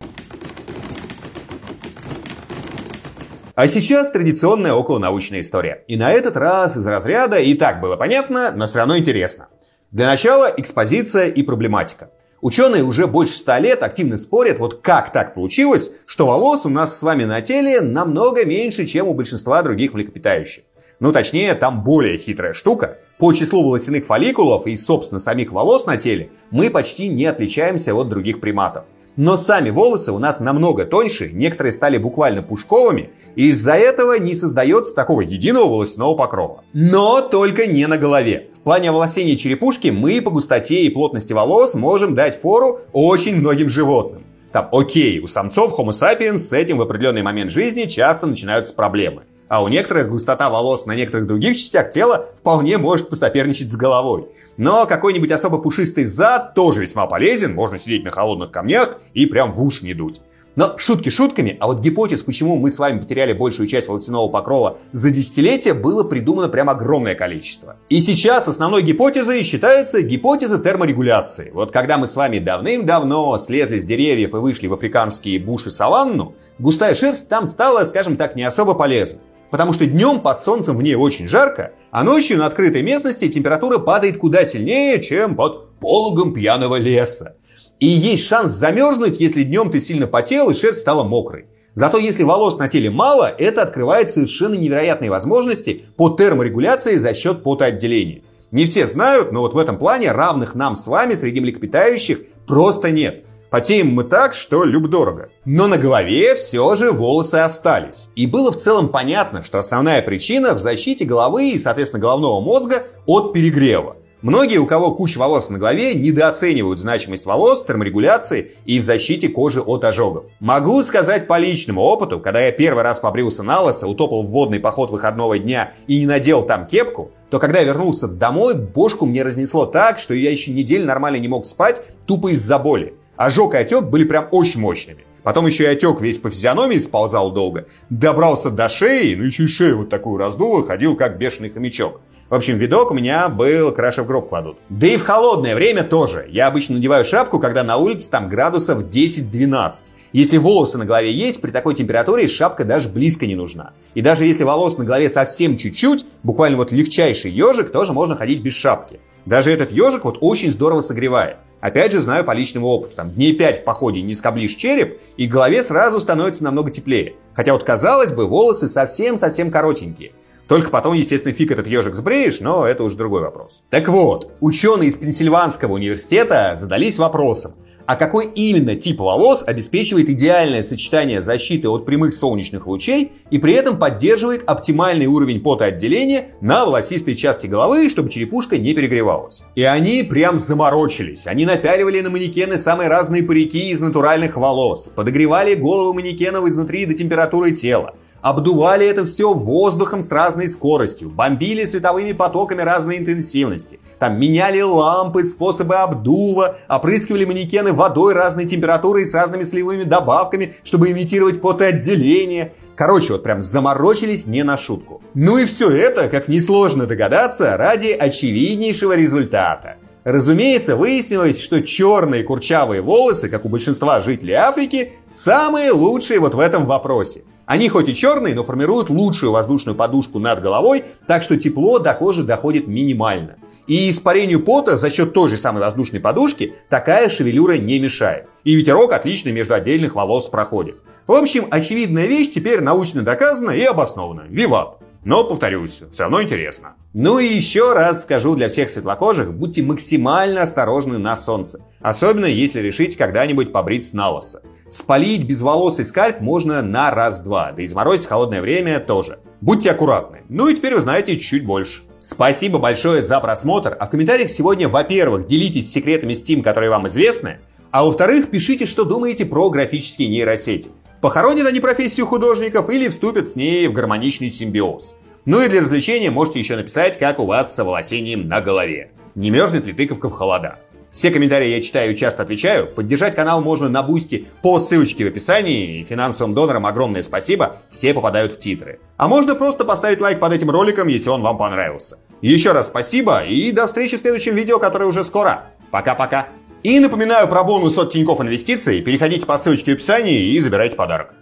А 3.54 3.66
сейчас 3.66 4.10
традиционная 4.10 4.72
околонаучная 4.74 5.40
история. 5.40 5.84
И 5.88 5.96
на 5.96 6.12
этот 6.12 6.36
раз 6.36 6.76
из 6.76 6.86
разряда 6.86 7.38
и 7.38 7.54
так 7.54 7.80
было 7.80 7.96
понятно, 7.96 8.52
но 8.54 8.66
все 8.66 8.78
равно 8.78 8.96
интересно. 8.96 9.48
Для 9.90 10.06
начала 10.06 10.52
экспозиция 10.56 11.26
и 11.28 11.42
проблематика. 11.42 12.10
Ученые 12.40 12.84
уже 12.84 13.06
больше 13.06 13.34
ста 13.34 13.58
лет 13.58 13.82
активно 13.82 14.16
спорят, 14.16 14.58
вот 14.58 14.80
как 14.80 15.12
так 15.12 15.34
получилось, 15.34 15.90
что 16.06 16.26
волос 16.26 16.64
у 16.64 16.68
нас 16.70 16.96
с 16.96 17.02
вами 17.02 17.24
на 17.24 17.42
теле 17.42 17.80
намного 17.80 18.46
меньше, 18.46 18.86
чем 18.86 19.08
у 19.08 19.14
большинства 19.14 19.62
других 19.62 19.92
млекопитающих. 19.94 20.64
Ну, 21.00 21.12
точнее, 21.12 21.54
там 21.54 21.82
более 21.82 22.18
хитрая 22.18 22.52
штука. 22.52 22.98
По 23.18 23.32
числу 23.32 23.62
волосяных 23.62 24.06
фолликулов 24.06 24.66
и, 24.66 24.76
собственно, 24.76 25.18
самих 25.18 25.50
волос 25.50 25.86
на 25.86 25.96
теле 25.96 26.30
мы 26.50 26.70
почти 26.70 27.08
не 27.08 27.26
отличаемся 27.26 27.94
от 27.94 28.08
других 28.08 28.40
приматов. 28.40 28.84
Но 29.16 29.36
сами 29.36 29.70
волосы 29.70 30.12
у 30.12 30.18
нас 30.18 30.40
намного 30.40 30.84
тоньше, 30.84 31.30
некоторые 31.32 31.72
стали 31.72 31.98
буквально 31.98 32.42
пушковыми, 32.42 33.10
и 33.36 33.48
из-за 33.48 33.74
этого 33.74 34.18
не 34.18 34.34
создается 34.34 34.94
такого 34.94 35.20
единого 35.20 35.68
волосяного 35.68 36.14
покрова. 36.14 36.64
Но 36.72 37.20
только 37.20 37.66
не 37.66 37.86
на 37.86 37.98
голове. 37.98 38.48
В 38.56 38.60
плане 38.60 38.90
оволосения 38.90 39.36
черепушки 39.36 39.88
мы 39.88 40.20
по 40.22 40.30
густоте 40.30 40.82
и 40.82 40.90
плотности 40.90 41.32
волос 41.32 41.74
можем 41.74 42.14
дать 42.14 42.40
фору 42.40 42.80
очень 42.92 43.36
многим 43.36 43.68
животным. 43.68 44.24
Там, 44.52 44.68
окей, 44.72 45.20
у 45.20 45.26
самцов 45.28 45.78
Homo 45.78 45.90
sapiens 45.90 46.38
с 46.38 46.52
этим 46.52 46.78
в 46.78 46.82
определенный 46.82 47.22
момент 47.22 47.50
жизни 47.50 47.84
часто 47.84 48.26
начинаются 48.26 48.74
проблемы. 48.74 49.22
А 49.50 49.64
у 49.64 49.68
некоторых 49.68 50.08
густота 50.08 50.48
волос 50.48 50.86
на 50.86 50.94
некоторых 50.94 51.26
других 51.26 51.56
частях 51.56 51.90
тела 51.90 52.28
вполне 52.38 52.78
может 52.78 53.08
посоперничать 53.08 53.68
с 53.68 53.74
головой. 53.74 54.28
Но 54.56 54.86
какой-нибудь 54.86 55.32
особо 55.32 55.58
пушистый 55.58 56.04
зад 56.04 56.54
тоже 56.54 56.82
весьма 56.82 57.08
полезен, 57.08 57.56
можно 57.56 57.76
сидеть 57.76 58.04
на 58.04 58.12
холодных 58.12 58.52
камнях 58.52 58.98
и 59.12 59.26
прям 59.26 59.50
в 59.50 59.60
ус 59.60 59.82
не 59.82 59.92
дуть. 59.92 60.20
Но 60.54 60.78
шутки 60.78 61.08
шутками, 61.08 61.56
а 61.58 61.66
вот 61.66 61.80
гипотез, 61.80 62.22
почему 62.22 62.58
мы 62.58 62.70
с 62.70 62.78
вами 62.78 63.00
потеряли 63.00 63.32
большую 63.32 63.66
часть 63.66 63.88
волосяного 63.88 64.28
покрова 64.28 64.78
за 64.92 65.10
десятилетия, 65.10 65.74
было 65.74 66.04
придумано 66.04 66.48
прям 66.48 66.70
огромное 66.70 67.16
количество. 67.16 67.76
И 67.88 67.98
сейчас 67.98 68.46
основной 68.46 68.82
гипотезой 68.82 69.42
считается 69.42 70.00
гипотеза 70.02 70.60
терморегуляции. 70.60 71.50
Вот 71.52 71.72
когда 71.72 71.98
мы 71.98 72.06
с 72.06 72.14
вами 72.14 72.38
давным-давно 72.38 73.36
слезли 73.38 73.80
с 73.80 73.84
деревьев 73.84 74.32
и 74.32 74.36
вышли 74.36 74.68
в 74.68 74.74
африканские 74.74 75.40
буши 75.40 75.70
саванну, 75.70 76.36
густая 76.60 76.94
шерсть 76.94 77.28
там 77.28 77.48
стала, 77.48 77.84
скажем 77.84 78.16
так, 78.16 78.36
не 78.36 78.44
особо 78.44 78.74
полезной. 78.74 79.20
Потому 79.50 79.72
что 79.72 79.86
днем 79.86 80.20
под 80.20 80.42
солнцем 80.42 80.76
в 80.76 80.82
ней 80.82 80.94
очень 80.94 81.28
жарко, 81.28 81.72
а 81.90 82.04
ночью 82.04 82.38
на 82.38 82.46
открытой 82.46 82.82
местности 82.82 83.28
температура 83.28 83.78
падает 83.78 84.16
куда 84.16 84.44
сильнее, 84.44 85.00
чем 85.02 85.34
под 85.34 85.78
пологом 85.80 86.32
пьяного 86.32 86.76
леса. 86.76 87.36
И 87.80 87.86
есть 87.86 88.26
шанс 88.26 88.52
замерзнуть, 88.52 89.18
если 89.18 89.42
днем 89.42 89.70
ты 89.70 89.80
сильно 89.80 90.06
потел 90.06 90.50
и 90.50 90.54
шерсть 90.54 90.80
стала 90.80 91.02
мокрой. 91.02 91.46
Зато 91.74 91.98
если 91.98 92.24
волос 92.24 92.58
на 92.58 92.68
теле 92.68 92.90
мало, 92.90 93.32
это 93.38 93.62
открывает 93.62 94.10
совершенно 94.10 94.54
невероятные 94.54 95.10
возможности 95.10 95.86
по 95.96 96.10
терморегуляции 96.10 96.96
за 96.96 97.14
счет 97.14 97.42
потоотделения. 97.42 98.22
Не 98.50 98.66
все 98.66 98.86
знают, 98.86 99.32
но 99.32 99.40
вот 99.40 99.54
в 99.54 99.58
этом 99.58 99.78
плане 99.78 100.12
равных 100.12 100.54
нам 100.54 100.74
с 100.76 100.86
вами 100.88 101.14
среди 101.14 101.40
млекопитающих 101.40 102.20
просто 102.46 102.90
нет. 102.90 103.24
Потеем 103.50 103.88
мы 103.88 104.04
так, 104.04 104.32
что 104.32 104.62
люб-дорого. 104.62 105.30
Но 105.44 105.66
на 105.66 105.76
голове 105.76 106.36
все 106.36 106.74
же 106.76 106.92
волосы 106.92 107.34
остались. 107.36 108.10
И 108.14 108.26
было 108.26 108.52
в 108.52 108.58
целом 108.58 108.88
понятно, 108.88 109.42
что 109.42 109.58
основная 109.58 110.02
причина 110.02 110.54
в 110.54 110.60
защите 110.60 111.04
головы 111.04 111.50
и, 111.50 111.58
соответственно, 111.58 112.00
головного 112.00 112.40
мозга 112.40 112.84
от 113.06 113.32
перегрева. 113.32 113.96
Многие, 114.22 114.58
у 114.58 114.66
кого 114.66 114.92
куча 114.94 115.18
волос 115.18 115.48
на 115.48 115.58
голове, 115.58 115.94
недооценивают 115.94 116.78
значимость 116.78 117.24
волос, 117.24 117.64
терморегуляции 117.64 118.52
и 118.66 118.78
в 118.78 118.84
защите 118.84 119.28
кожи 119.28 119.62
от 119.62 119.82
ожогов. 119.82 120.26
Могу 120.40 120.80
сказать 120.82 121.26
по 121.26 121.38
личному 121.38 121.80
опыту, 121.80 122.20
когда 122.20 122.40
я 122.40 122.52
первый 122.52 122.84
раз 122.84 123.00
побрился 123.00 123.42
на 123.42 123.62
лысо, 123.62 123.88
утопал 123.88 124.22
в 124.22 124.30
водный 124.30 124.60
поход 124.60 124.90
выходного 124.90 125.38
дня 125.38 125.72
и 125.86 125.98
не 125.98 126.06
надел 126.06 126.42
там 126.42 126.66
кепку, 126.66 127.12
то 127.30 127.38
когда 127.38 127.60
я 127.60 127.64
вернулся 127.64 128.08
домой, 128.08 128.54
бошку 128.54 129.06
мне 129.06 129.22
разнесло 129.22 129.64
так, 129.64 129.98
что 129.98 130.12
я 130.12 130.30
еще 130.30 130.52
неделю 130.52 130.84
нормально 130.84 131.16
не 131.16 131.28
мог 131.28 131.46
спать, 131.46 131.80
тупо 132.06 132.28
из-за 132.28 132.58
боли. 132.58 132.94
Ожог 133.20 133.52
и 133.52 133.58
отек 133.58 133.84
были 133.84 134.04
прям 134.04 134.28
очень 134.30 134.60
мощными. 134.60 135.04
Потом 135.22 135.46
еще 135.46 135.64
и 135.64 135.66
отек 135.66 136.00
весь 136.00 136.16
по 136.16 136.30
физиономии 136.30 136.78
сползал 136.78 137.32
долго. 137.32 137.66
Добрался 137.90 138.48
до 138.48 138.70
шеи, 138.70 139.14
ну 139.14 139.24
еще 139.24 139.42
и 139.42 139.46
шею 139.46 139.76
вот 139.76 139.90
такую 139.90 140.16
раздуло, 140.16 140.64
ходил 140.64 140.96
как 140.96 141.18
бешеный 141.18 141.50
хомячок. 141.50 142.00
В 142.30 142.34
общем, 142.34 142.56
видок 142.56 142.90
у 142.90 142.94
меня 142.94 143.28
был 143.28 143.72
краши 143.72 144.04
в 144.04 144.06
гроб 144.06 144.30
кладут. 144.30 144.56
Да 144.70 144.86
и 144.86 144.96
в 144.96 145.04
холодное 145.04 145.54
время 145.54 145.84
тоже. 145.84 146.28
Я 146.30 146.46
обычно 146.46 146.76
надеваю 146.76 147.04
шапку, 147.04 147.38
когда 147.38 147.62
на 147.62 147.76
улице 147.76 148.10
там 148.10 148.30
градусов 148.30 148.84
10-12. 148.84 149.84
Если 150.14 150.38
волосы 150.38 150.78
на 150.78 150.86
голове 150.86 151.12
есть, 151.12 151.42
при 151.42 151.50
такой 151.50 151.74
температуре 151.74 152.26
шапка 152.26 152.64
даже 152.64 152.88
близко 152.88 153.26
не 153.26 153.34
нужна. 153.34 153.74
И 153.92 154.00
даже 154.00 154.24
если 154.24 154.44
волос 154.44 154.78
на 154.78 154.86
голове 154.86 155.10
совсем 155.10 155.58
чуть-чуть, 155.58 156.06
буквально 156.22 156.56
вот 156.56 156.72
легчайший 156.72 157.32
ежик, 157.32 157.70
тоже 157.70 157.92
можно 157.92 158.16
ходить 158.16 158.40
без 158.40 158.54
шапки. 158.54 158.98
Даже 159.26 159.50
этот 159.50 159.72
ежик 159.72 160.06
вот 160.06 160.16
очень 160.22 160.48
здорово 160.48 160.80
согревает. 160.80 161.36
Опять 161.60 161.92
же, 161.92 161.98
знаю 161.98 162.24
по 162.24 162.32
личному 162.32 162.66
опыту. 162.68 162.94
Там 162.96 163.10
дней 163.10 163.34
5 163.34 163.60
в 163.60 163.64
походе 163.64 164.00
не 164.02 164.14
скоблишь 164.14 164.54
череп, 164.54 165.00
и 165.16 165.26
голове 165.26 165.62
сразу 165.62 166.00
становится 166.00 166.44
намного 166.44 166.70
теплее. 166.70 167.14
Хотя 167.34 167.52
вот 167.52 167.64
казалось 167.64 168.12
бы, 168.12 168.26
волосы 168.26 168.66
совсем-совсем 168.66 169.50
коротенькие. 169.50 170.12
Только 170.48 170.70
потом, 170.70 170.94
естественно, 170.94 171.32
фиг 171.32 171.52
этот 171.52 171.68
ежик 171.68 171.94
сбреешь, 171.94 172.40
но 172.40 172.66
это 172.66 172.82
уже 172.82 172.96
другой 172.96 173.20
вопрос. 173.20 173.62
Так 173.70 173.88
вот, 173.88 174.32
ученые 174.40 174.88
из 174.88 174.96
Пенсильванского 174.96 175.74
университета 175.74 176.56
задались 176.58 176.98
вопросом, 176.98 177.54
а 177.90 177.96
какой 177.96 178.26
именно 178.26 178.76
тип 178.76 179.00
волос 179.00 179.42
обеспечивает 179.44 180.08
идеальное 180.08 180.62
сочетание 180.62 181.20
защиты 181.20 181.68
от 181.68 181.86
прямых 181.86 182.14
солнечных 182.14 182.68
лучей 182.68 183.10
и 183.32 183.38
при 183.38 183.52
этом 183.52 183.80
поддерживает 183.80 184.44
оптимальный 184.46 185.06
уровень 185.06 185.40
потоотделения 185.40 186.36
на 186.40 186.66
волосистой 186.66 187.16
части 187.16 187.48
головы, 187.48 187.90
чтобы 187.90 188.08
черепушка 188.08 188.58
не 188.58 188.74
перегревалась. 188.74 189.42
И 189.56 189.64
они 189.64 190.04
прям 190.04 190.38
заморочились. 190.38 191.26
Они 191.26 191.44
напяливали 191.44 192.00
на 192.00 192.10
манекены 192.10 192.58
самые 192.58 192.88
разные 192.88 193.24
парики 193.24 193.70
из 193.70 193.80
натуральных 193.80 194.36
волос, 194.36 194.92
подогревали 194.94 195.56
голову 195.56 195.92
манекенов 195.92 196.44
изнутри 196.46 196.86
до 196.86 196.94
температуры 196.94 197.50
тела, 197.50 197.96
Обдували 198.22 198.86
это 198.86 199.06
все 199.06 199.32
воздухом 199.32 200.02
с 200.02 200.12
разной 200.12 200.46
скоростью, 200.46 201.08
бомбили 201.08 201.64
световыми 201.64 202.12
потоками 202.12 202.60
разной 202.60 202.98
интенсивности. 202.98 203.80
Там 203.98 204.20
меняли 204.20 204.60
лампы, 204.60 205.24
способы 205.24 205.76
обдува, 205.76 206.56
опрыскивали 206.68 207.24
манекены 207.24 207.72
водой 207.72 208.12
разной 208.12 208.44
температуры 208.46 209.02
и 209.02 209.04
с 209.06 209.14
разными 209.14 209.42
сливовыми 209.42 209.84
добавками, 209.84 210.54
чтобы 210.64 210.90
имитировать 210.90 211.40
потоотделение. 211.40 212.52
Короче, 212.76 213.14
вот 213.14 213.22
прям 213.22 213.40
заморочились 213.40 214.26
не 214.26 214.42
на 214.42 214.56
шутку. 214.56 215.02
Ну 215.14 215.38
и 215.38 215.46
все 215.46 215.70
это, 215.70 216.08
как 216.08 216.28
несложно 216.28 216.86
догадаться, 216.86 217.56
ради 217.56 217.88
очевиднейшего 217.88 218.96
результата. 218.96 219.76
Разумеется, 220.04 220.76
выяснилось, 220.76 221.42
что 221.42 221.62
черные 221.62 222.22
курчавые 222.22 222.80
волосы, 222.80 223.28
как 223.28 223.44
у 223.44 223.48
большинства 223.48 224.00
жителей 224.00 224.34
Африки, 224.34 224.92
самые 225.10 225.72
лучшие 225.72 226.20
вот 226.20 226.34
в 226.34 226.40
этом 226.40 226.66
вопросе. 226.66 227.24
Они 227.44 227.68
хоть 227.68 227.88
и 227.88 227.94
черные, 227.94 228.34
но 228.34 228.44
формируют 228.44 228.90
лучшую 228.90 229.32
воздушную 229.32 229.74
подушку 229.74 230.18
над 230.18 230.40
головой, 230.40 230.84
так 231.06 231.22
что 231.22 231.36
тепло 231.36 231.80
до 231.80 231.92
кожи 231.94 232.22
доходит 232.22 232.66
минимально. 232.66 233.36
И 233.66 233.90
испарению 233.90 234.42
пота 234.42 234.76
за 234.76 234.88
счет 234.88 235.12
той 235.12 235.28
же 235.28 235.36
самой 235.36 235.60
воздушной 235.60 236.00
подушки 236.00 236.54
такая 236.70 237.08
шевелюра 237.08 237.54
не 237.54 237.78
мешает. 237.78 238.28
И 238.44 238.54
ветерок 238.54 238.92
отлично 238.92 239.30
между 239.30 239.54
отдельных 239.54 239.96
волос 239.96 240.28
проходит. 240.28 240.76
В 241.06 241.12
общем, 241.12 241.46
очевидная 241.50 242.06
вещь 242.06 242.30
теперь 242.30 242.60
научно 242.60 243.02
доказана 243.02 243.50
и 243.50 243.64
обоснована. 243.64 244.26
Виват! 244.28 244.78
Но, 245.04 245.24
повторюсь, 245.24 245.82
все 245.92 246.02
равно 246.02 246.22
интересно. 246.22 246.74
Ну 246.92 247.18
и 247.18 247.26
еще 247.26 247.72
раз 247.72 248.02
скажу 248.02 248.34
для 248.34 248.48
всех 248.48 248.68
светлокожих, 248.68 249.32
будьте 249.32 249.62
максимально 249.62 250.42
осторожны 250.42 250.98
на 250.98 251.16
солнце. 251.16 251.60
Особенно 251.80 252.26
если 252.26 252.60
решите 252.60 252.98
когда-нибудь 252.98 253.52
побриться 253.52 253.96
на 253.96 254.10
лосо. 254.10 254.42
Спалить 254.68 255.24
безволосый 255.24 255.84
скальп 255.84 256.20
можно 256.20 256.62
на 256.62 256.90
раз-два, 256.90 257.52
да 257.52 257.62
и 257.62 257.66
заморозить 257.66 258.06
в 258.06 258.08
холодное 258.08 258.42
время 258.42 258.78
тоже. 258.78 259.18
Будьте 259.40 259.70
аккуратны. 259.70 260.22
Ну 260.28 260.48
и 260.48 260.54
теперь 260.54 260.74
вы 260.74 260.80
знаете 260.80 261.18
чуть 261.18 261.44
больше. 261.44 261.82
Спасибо 261.98 262.58
большое 262.58 263.02
за 263.02 263.20
просмотр. 263.20 263.76
А 263.78 263.86
в 263.86 263.90
комментариях 263.90 264.30
сегодня, 264.30 264.68
во-первых, 264.68 265.26
делитесь 265.26 265.70
секретами 265.70 266.12
Steam, 266.12 266.42
которые 266.42 266.70
вам 266.70 266.86
известны. 266.86 267.40
А 267.70 267.84
во-вторых, 267.84 268.30
пишите, 268.30 268.66
что 268.66 268.84
думаете 268.84 269.24
про 269.24 269.48
графические 269.50 270.08
нейросети. 270.08 270.70
Похоронят 271.00 271.46
они 271.46 271.60
профессию 271.60 272.06
художников 272.06 272.68
или 272.68 272.88
вступят 272.88 273.26
с 273.26 273.34
ней 273.34 273.66
в 273.68 273.72
гармоничный 273.72 274.28
симбиоз. 274.28 274.96
Ну 275.24 275.42
и 275.42 275.48
для 275.48 275.60
развлечения 275.60 276.10
можете 276.10 276.38
еще 276.38 276.56
написать, 276.56 276.98
как 276.98 277.18
у 277.18 277.26
вас 277.26 277.54
с 277.54 277.64
волосением 277.64 278.28
на 278.28 278.42
голове. 278.42 278.90
Не 279.14 279.30
мерзнет 279.30 279.66
ли 279.66 279.72
тыковка 279.72 280.10
в 280.10 280.12
холода. 280.12 280.58
Все 280.90 281.10
комментарии 281.10 281.48
я 281.48 281.62
читаю 281.62 281.92
и 281.92 281.96
часто 281.96 282.22
отвечаю. 282.22 282.66
Поддержать 282.66 283.14
канал 283.14 283.40
можно 283.40 283.68
на 283.68 283.82
Boosty 283.82 284.26
по 284.42 284.58
ссылочке 284.58 285.04
в 285.04 285.08
описании. 285.08 285.80
И 285.80 285.84
финансовым 285.84 286.34
донорам 286.34 286.66
огромное 286.66 287.02
спасибо. 287.02 287.58
Все 287.70 287.94
попадают 287.94 288.32
в 288.32 288.38
титры. 288.38 288.80
А 288.96 289.08
можно 289.08 289.34
просто 289.34 289.64
поставить 289.64 290.00
лайк 290.00 290.18
под 290.18 290.32
этим 290.32 290.50
роликом, 290.50 290.88
если 290.88 291.08
он 291.08 291.22
вам 291.22 291.38
понравился. 291.38 291.98
Еще 292.20 292.52
раз 292.52 292.66
спасибо 292.66 293.24
и 293.24 293.52
до 293.52 293.66
встречи 293.66 293.96
в 293.96 294.00
следующем 294.00 294.34
видео, 294.34 294.58
которое 294.58 294.86
уже 294.86 295.02
скоро. 295.02 295.44
Пока-пока. 295.70 296.28
И 296.62 296.78
напоминаю 296.78 297.26
про 297.28 297.42
бонус 297.42 297.78
от 297.78 297.92
Тинькофф 297.92 298.20
Инвестиций. 298.20 298.82
Переходите 298.82 299.24
по 299.24 299.38
ссылочке 299.38 299.72
в 299.72 299.74
описании 299.74 300.34
и 300.34 300.38
забирайте 300.38 300.76
подарок. 300.76 301.14